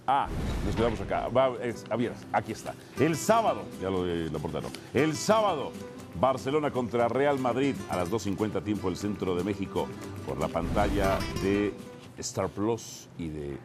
Ah, 0.07 0.29
nos 0.67 0.77
quedamos 0.77 1.01
acá. 1.01 1.29
Va, 1.29 1.49
es- 1.63 1.85
ah, 1.91 1.97
bien, 1.97 2.13
aquí 2.33 2.53
está. 2.53 2.75
El 2.99 3.17
sábado, 3.17 3.63
ya 3.81 3.91
lo 3.91 4.05
de 4.05 4.31
Laporta 4.31 4.61
no. 4.61 4.69
El 4.93 5.17
sábado, 5.17 5.73
Barcelona 6.21 6.71
contra 6.71 7.09
Real 7.09 7.39
Madrid 7.39 7.75
a 7.91 7.97
las 7.97 8.09
2.50 8.11 8.63
tiempo 8.63 8.89
del 8.89 8.97
centro 8.97 9.35
de 9.35 9.43
México 9.43 9.89
por 10.27 10.39
la 10.39 10.47
pantalla 10.49 11.19
de 11.43 11.75
Star 12.19 12.49
Plus 12.49 13.09
y 13.19 13.29
de, 13.31 13.59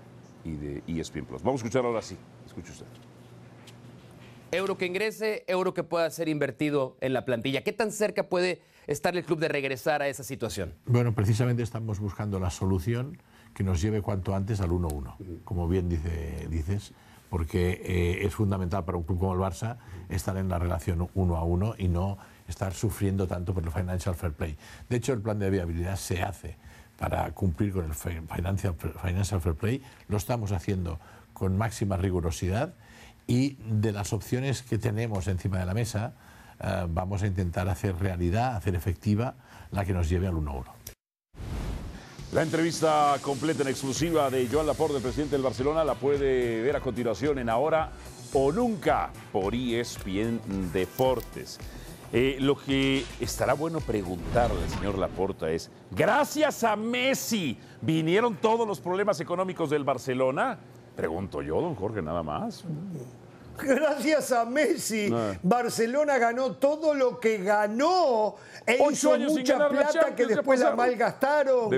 y 0.43 0.55
de 0.55 0.83
ESPN 0.87 1.25
Plus. 1.25 1.43
Vamos 1.43 1.61
a 1.61 1.65
escuchar 1.65 1.85
ahora 1.85 2.01
sí. 2.01 2.17
Escuche 2.45 2.71
usted. 2.71 2.85
Euro 4.51 4.77
que 4.77 4.87
ingrese, 4.87 5.43
euro 5.47 5.73
que 5.75 5.83
pueda 5.83 6.09
ser 6.09 6.27
invertido 6.27 6.97
en 7.01 7.13
la 7.13 7.23
plantilla. 7.23 7.63
¿Qué 7.63 7.71
tan 7.71 7.91
cerca 7.91 8.29
puede 8.29 8.61
estar 8.87 9.15
el 9.15 9.23
club 9.23 9.39
de 9.39 9.47
regresar 9.47 10.01
a 10.01 10.07
esa 10.07 10.23
situación? 10.23 10.73
Bueno, 10.87 11.13
precisamente 11.13 11.61
estamos 11.61 11.99
buscando 11.99 12.39
la 12.39 12.49
solución 12.49 13.21
que 13.53 13.63
nos 13.63 13.79
lleve 13.81 14.01
cuanto 14.01 14.33
antes 14.33 14.59
al 14.61 14.71
1-1, 14.71 15.43
como 15.43 15.67
bien 15.67 15.87
dice, 15.87 16.47
dices, 16.49 16.93
porque 17.29 17.81
eh, 17.83 18.25
es 18.25 18.33
fundamental 18.33 18.85
para 18.85 18.97
un 18.97 19.03
club 19.03 19.19
como 19.19 19.33
el 19.33 19.39
Barça 19.39 19.77
estar 20.09 20.35
en 20.37 20.49
la 20.49 20.57
relación 20.57 21.07
1 21.13 21.35
a 21.35 21.43
1 21.43 21.75
y 21.77 21.87
no 21.87 22.17
estar 22.47 22.73
sufriendo 22.73 23.27
tanto 23.27 23.53
por 23.53 23.63
el 23.63 23.71
financial 23.71 24.15
fair 24.15 24.33
play. 24.33 24.57
De 24.89 24.97
hecho, 24.97 25.13
el 25.13 25.21
plan 25.21 25.37
de 25.37 25.51
viabilidad 25.51 25.95
se 25.95 26.23
hace 26.23 26.57
para 26.99 27.31
cumplir 27.31 27.71
con 27.71 27.85
el 27.85 27.93
financial, 27.93 28.75
fair 29.41 29.55
play, 29.55 29.81
lo 30.09 30.17
estamos 30.17 30.51
haciendo 30.51 30.99
con 31.33 31.57
máxima 31.57 31.95
rigurosidad 31.95 32.73
y 33.25 33.55
de 33.65 33.93
las 33.93 34.11
opciones 34.11 34.61
que 34.63 34.77
tenemos 34.77 35.27
encima 35.27 35.59
de 35.59 35.65
la 35.65 35.73
mesa, 35.73 36.13
eh, 36.59 36.85
vamos 36.89 37.23
a 37.23 37.27
intentar 37.27 37.69
hacer 37.69 37.95
realidad, 37.97 38.57
hacer 38.57 38.75
efectiva 38.75 39.35
la 39.71 39.85
que 39.85 39.93
nos 39.93 40.09
lleve 40.09 40.27
al 40.27 40.33
1-1. 40.33 40.65
La 42.33 42.43
entrevista 42.43 43.15
completa 43.21 43.63
en 43.63 43.69
exclusiva 43.69 44.29
de 44.29 44.47
Joan 44.51 44.67
Laporte, 44.67 44.97
el 44.97 45.01
presidente 45.01 45.35
del 45.35 45.41
Barcelona, 45.41 45.83
la 45.83 45.95
puede 45.95 46.61
ver 46.61 46.75
a 46.75 46.81
continuación 46.81 47.39
en 47.39 47.49
Ahora 47.49 47.91
o 48.33 48.51
Nunca 48.51 49.09
por 49.31 49.55
ESPN 49.55 50.71
Deportes. 50.73 51.59
Eh, 52.11 52.37
lo 52.39 52.57
que 52.57 53.05
estará 53.19 53.53
bueno 53.53 53.79
preguntarle 53.81 54.63
al 54.63 54.69
señor 54.69 54.97
Laporta 54.97 55.51
es, 55.51 55.69
gracias 55.91 56.63
a 56.63 56.75
Messi, 56.75 57.57
¿vinieron 57.81 58.35
todos 58.35 58.67
los 58.67 58.79
problemas 58.79 59.19
económicos 59.19 59.69
del 59.69 59.83
Barcelona? 59.83 60.57
Pregunto 60.95 61.43
yo, 61.43 61.61
don 61.61 61.75
Jorge, 61.75 62.01
nada 62.01 62.23
más. 62.23 62.65
Gracias 63.61 64.31
a 64.31 64.45
Messi, 64.45 65.13
Barcelona 65.43 66.17
ganó 66.17 66.53
todo 66.53 66.93
lo 66.93 67.19
que 67.19 67.37
ganó 67.39 68.35
e 68.65 68.79
hizo 68.91 69.17
mucha 69.17 69.69
plata 69.69 70.15
que 70.15 70.25
después 70.25 70.59
la 70.59 70.75
malgastaron. 70.75 71.69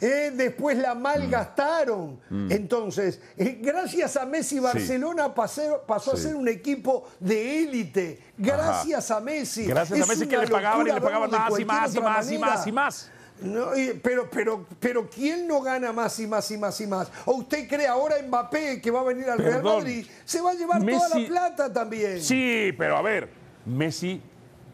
Eh, 0.00 0.32
después 0.34 0.78
la 0.78 0.94
malgastaron. 0.94 2.20
Mm. 2.28 2.52
Entonces, 2.52 3.20
eh, 3.36 3.58
gracias 3.60 4.16
a 4.16 4.26
Messi, 4.26 4.58
Barcelona 4.58 5.34
pasó, 5.34 5.84
a 5.88 6.16
ser 6.16 6.36
un 6.36 6.48
equipo 6.48 7.08
de 7.20 7.62
élite. 7.62 8.22
Gracias 8.36 9.10
a 9.10 9.20
Messi. 9.20 9.66
Gracias 9.66 10.00
a 10.00 10.06
Messi 10.06 10.26
que 10.26 10.38
le 10.38 10.48
pagaban 10.48 10.86
y 10.86 10.92
le 10.92 11.00
pagaban 11.00 11.30
más 11.30 11.58
y 11.58 11.64
más 11.64 11.94
y 11.94 12.00
más 12.00 12.30
y 12.30 12.38
más 12.38 12.66
y 12.66 12.72
más. 12.72 13.10
No, 13.40 13.70
pero, 14.02 14.30
pero, 14.30 14.64
pero, 14.78 15.10
¿quién 15.10 15.46
no 15.48 15.60
gana 15.60 15.92
más 15.92 16.18
y 16.20 16.26
más 16.26 16.50
y 16.50 16.56
más 16.56 16.80
y 16.80 16.86
más? 16.86 17.10
¿O 17.26 17.34
usted 17.34 17.68
cree 17.68 17.86
ahora 17.86 18.16
Mbappé 18.22 18.80
que 18.80 18.90
va 18.90 19.00
a 19.00 19.04
venir 19.04 19.28
al 19.28 19.38
Real 19.38 19.62
Madrid? 19.62 20.06
Se 20.24 20.40
va 20.40 20.52
a 20.52 20.54
llevar 20.54 20.84
toda 20.84 21.08
la 21.08 21.26
plata 21.26 21.72
también. 21.72 22.22
Sí, 22.22 22.72
pero 22.78 22.96
a 22.96 23.02
ver, 23.02 23.28
Messi 23.66 24.22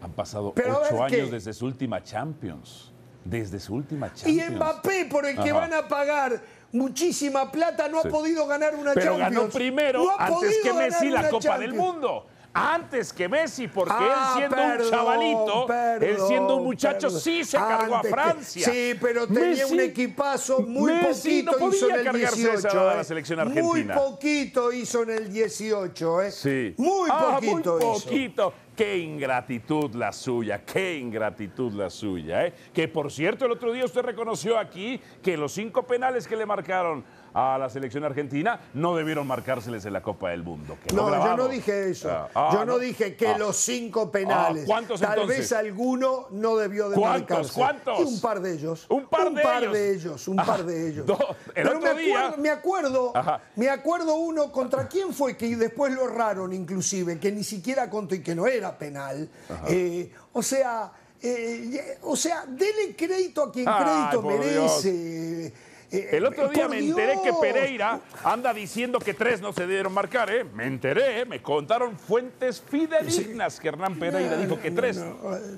han 0.03 0.13
pasado 0.13 0.55
ocho 0.55 1.03
años 1.03 1.31
desde 1.31 1.53
su 1.53 1.67
última 1.67 2.03
Champions. 2.03 2.93
Desde 3.25 3.59
su 3.59 3.75
última 3.75 4.13
Champions. 4.13 4.51
Y 4.51 4.55
Mbappé, 4.55 5.07
por 5.07 5.27
el 5.27 5.43
que 5.43 5.53
van 5.53 5.73
a 5.73 5.89
pagar 5.89 6.41
muchísima 6.73 7.51
plata, 7.51 7.89
no 7.89 8.01
ha 8.01 8.05
podido 8.05 8.47
ganar 8.47 8.75
una 8.75 8.95
Champions. 8.95 9.17
Pero 9.17 9.19
ganó 9.19 9.49
primero, 9.49 10.21
antes 10.21 10.59
que 10.63 10.73
Messi, 10.73 11.09
la 11.09 11.29
Copa 11.31 11.59
del 11.59 11.73
Mundo 11.75 12.27
antes 12.53 13.13
que 13.13 13.29
Messi, 13.29 13.69
porque 13.69 13.93
él 13.93 14.13
ah, 14.13 14.35
siendo 14.37 14.57
un 14.57 14.91
chavalito, 14.91 15.67
él 16.01 16.17
siendo 16.27 16.57
un 16.57 16.65
muchacho, 16.65 17.11
sí 17.11 17.45
se 17.45 17.57
cargó 17.57 17.97
a 17.97 18.03
Francia. 18.03 18.65
sí, 18.71 18.95
pero 19.01 19.27
tenía 19.27 19.67
un 19.67 19.81
equipazo 19.81 20.61
muy 20.61 20.93
poquito 20.95 21.71
hizo 21.71 21.91
en 21.91 22.07
el 22.07 22.13
18. 22.13 22.69
la 22.75 23.01
¿eh? 23.01 23.05
selección 23.05 23.41
argentina. 23.41 23.67
Muy 23.67 23.85
poquito 23.85 24.73
hizo 24.73 25.03
en 25.03 25.11
el 25.11 25.33
18, 25.33 26.23
¿eh? 26.23 26.31
Sí. 26.31 26.75
Muy 26.77 27.09
ah, 27.13 27.39
poquito 27.41 27.79
muy 27.79 28.01
poquito. 28.01 28.53
Qué 28.77 28.97
ingratitud 28.97 29.95
la 29.95 30.11
suya, 30.13 30.65
qué 30.65 30.97
ingratitud 30.97 31.73
la 31.75 31.91
suya. 31.91 32.47
¿eh? 32.47 32.55
Que 32.73 32.89
por 32.89 33.13
cierto, 33.13 33.45
el 33.45 33.53
otro 33.53 33.73
día 33.73 33.85
usted 33.85 34.01
reconoció 34.01 34.59
aquí 34.59 35.01
que 35.23 35.37
los 35.37 35.53
cinco 35.53 35.87
penales 35.87 36.27
que 36.27 36.35
le 36.35 36.47
marcaron 36.47 37.05
a 37.35 37.59
la 37.59 37.69
selección 37.69 38.05
argentina 38.05 38.61
no 38.75 38.95
debieron 38.97 39.27
marcárseles 39.27 39.85
en 39.85 39.93
la 39.93 40.03
Copa 40.03 40.31
del 40.31 40.43
Mundo. 40.43 40.77
no, 40.95 41.11
yo 41.11 41.37
no 41.37 41.49
dije 41.49 41.91
eso. 41.91 42.11
Ah, 42.11 42.29
ah, 42.35 42.51
yo 42.53 42.65
no, 42.65 42.79
dije 42.79 43.17
que 43.17 43.29
ah. 43.29 43.39
los 43.39 43.57
cinco 43.57 44.11
penales. 44.11 44.65
¿Cuántos 44.67 45.01
Tal 45.01 45.27
vez 45.27 45.53
alguno 45.53 46.27
no 46.31 46.57
debió 46.57 46.89
de 46.89 46.97
¿Cuántos? 46.97 47.53
¿Cuántos? 47.53 48.01
un 48.01 48.21
par 48.21 48.41
de 48.41 48.55
ellos. 48.55 48.87
Un 48.89 49.07
par, 49.07 49.33
de, 49.33 49.43
par 49.43 49.63
ellos? 49.63 49.73
de 49.73 49.95
ellos. 49.95 50.29
Un 50.29 50.37
par 50.37 50.65
de 50.65 50.89
ellos. 50.89 51.07
Pero 51.55 51.81
me, 51.81 51.95
día... 51.95 52.27
acuerdo, 52.27 52.43
me 52.43 52.51
acuerdo, 52.51 53.13
me 53.57 53.69
acuerdo 53.69 54.15
uno 54.17 54.53
contra 54.53 54.89
quién 54.89 55.13
fue 55.13 55.37
que 55.37 55.57
después 55.57 55.93
lo 55.93 56.09
erraron 56.09 56.53
inclusive, 56.53 57.19
que 57.19 57.33
ni 57.33 57.45
siquiera 57.45 57.89
contó 57.89 58.15
y 58.15 58.23
que 58.23 58.35
no 58.35 58.47
era 58.47 58.77
penal. 58.77 59.29
Eh, 59.69 60.13
o 60.33 60.43
sea, 60.43 60.93
eh, 61.23 61.99
o 62.03 62.17
sea, 62.17 62.45
dele 62.47 62.95
crédito 62.97 63.43
a 63.43 63.53
quien 63.53 63.67
crédito 63.67 64.23
merece. 64.23 65.53
El 65.91 66.25
otro 66.25 66.49
día 66.49 66.69
me 66.69 66.79
enteré 66.79 67.19
que 67.23 67.33
Pereira 67.41 68.01
anda 68.25 68.55
diciendo 68.55 68.99
que 68.99 69.15
tres 69.15 69.41
no 69.41 69.53
se 69.53 69.63
debieron 69.63 69.93
marcar, 69.93 70.31
¿eh? 70.31 70.45
Me 70.45 70.67
enteré, 70.67 71.25
me 71.25 71.43
contaron 71.43 71.99
fuentes 71.99 72.61
fidedignas 72.61 73.59
que 73.59 73.69
Hernán 73.69 73.99
Pereira 73.99 74.37
dijo 74.37 74.61
que 74.61 74.71
tres 74.71 75.03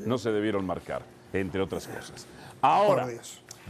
no 0.07 0.19
se 0.19 0.31
debieron 0.31 0.65
marcar, 0.65 1.03
entre 1.33 1.61
otras 1.61 1.87
cosas. 1.87 2.27
Ahora, 2.61 3.09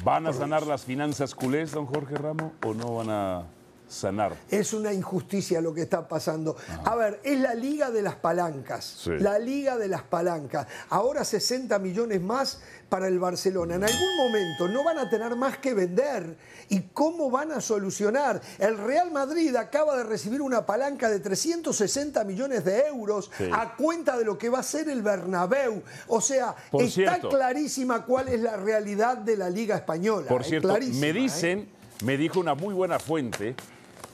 ¿van 0.04 0.26
a 0.26 0.32
sanar 0.32 0.66
las 0.66 0.84
finanzas 0.84 1.34
culés, 1.34 1.72
don 1.72 1.86
Jorge 1.86 2.14
Ramos, 2.16 2.52
o 2.64 2.74
no 2.74 2.96
van 2.96 3.10
a 3.10 3.46
sanar. 3.92 4.36
Es 4.48 4.72
una 4.72 4.92
injusticia 4.92 5.60
lo 5.60 5.72
que 5.74 5.82
está 5.82 6.08
pasando. 6.08 6.56
A 6.84 6.96
ver, 6.96 7.20
es 7.22 7.38
la 7.38 7.54
liga 7.54 7.90
de 7.90 8.02
las 8.02 8.16
palancas. 8.16 9.06
La 9.06 9.38
liga 9.38 9.76
de 9.76 9.88
las 9.88 10.02
palancas. 10.02 10.66
Ahora 10.88 11.24
60 11.24 11.78
millones 11.78 12.20
más 12.20 12.60
para 12.88 13.08
el 13.08 13.18
Barcelona. 13.18 13.76
En 13.76 13.84
algún 13.84 14.16
momento 14.18 14.68
no 14.68 14.84
van 14.84 14.98
a 14.98 15.08
tener 15.08 15.34
más 15.36 15.58
que 15.58 15.74
vender. 15.74 16.36
¿Y 16.68 16.80
cómo 16.92 17.30
van 17.30 17.52
a 17.52 17.60
solucionar? 17.60 18.40
El 18.58 18.78
Real 18.78 19.10
Madrid 19.10 19.54
acaba 19.56 19.96
de 19.96 20.04
recibir 20.04 20.42
una 20.42 20.66
palanca 20.66 21.08
de 21.08 21.20
360 21.20 22.24
millones 22.24 22.64
de 22.64 22.86
euros 22.86 23.30
a 23.52 23.76
cuenta 23.76 24.16
de 24.16 24.24
lo 24.24 24.38
que 24.38 24.48
va 24.48 24.60
a 24.60 24.62
ser 24.62 24.88
el 24.88 25.02
Bernabéu. 25.02 25.82
O 26.08 26.20
sea, 26.20 26.54
está 26.78 27.18
clarísima 27.20 28.04
cuál 28.04 28.28
es 28.28 28.40
la 28.40 28.56
realidad 28.56 29.18
de 29.18 29.36
la 29.36 29.50
Liga 29.50 29.76
Española. 29.76 30.28
Por 30.28 30.44
cierto, 30.44 30.68
me 30.68 31.08
¿eh? 31.08 31.12
dicen, 31.12 31.68
me 32.04 32.16
dijo 32.16 32.40
una 32.40 32.54
muy 32.54 32.74
buena 32.74 32.98
fuente, 32.98 33.54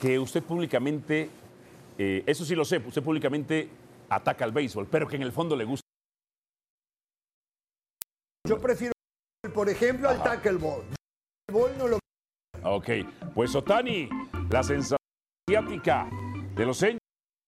que 0.00 0.18
usted 0.18 0.42
públicamente, 0.42 1.30
eh, 1.98 2.22
eso 2.26 2.44
sí 2.44 2.54
lo 2.54 2.64
sé, 2.64 2.78
usted 2.78 3.02
públicamente 3.02 3.68
ataca 4.08 4.44
al 4.44 4.52
béisbol, 4.52 4.86
pero 4.86 5.06
que 5.06 5.16
en 5.16 5.22
el 5.22 5.32
fondo 5.32 5.56
le 5.56 5.64
gusta. 5.64 5.82
Yo 8.46 8.58
prefiero, 8.58 8.92
por 9.52 9.68
ejemplo, 9.68 10.08
al 10.08 10.22
tackleball. 10.22 10.82
El 11.48 11.54
ball 11.54 11.78
no 11.78 11.88
lo. 11.88 11.98
Ok, 12.62 12.88
pues 13.34 13.54
Otani, 13.54 14.08
la 14.50 14.62
sensación 14.62 14.98
asiática 15.46 16.08
de 16.54 16.66
los 16.66 16.82
años, 16.82 16.98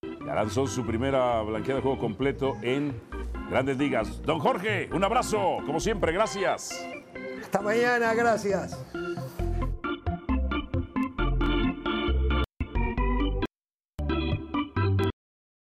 ya 0.02 0.34
lanzó 0.34 0.66
su 0.66 0.84
primera 0.86 1.42
blanqueada 1.42 1.76
de 1.76 1.82
juego 1.82 1.98
completo 1.98 2.56
en 2.62 3.00
Grandes 3.48 3.78
Ligas. 3.78 4.22
Don 4.22 4.38
Jorge, 4.38 4.88
un 4.92 5.02
abrazo, 5.02 5.58
como 5.66 5.80
siempre, 5.80 6.12
gracias. 6.12 6.86
Hasta 7.42 7.60
mañana, 7.60 8.14
gracias. 8.14 8.78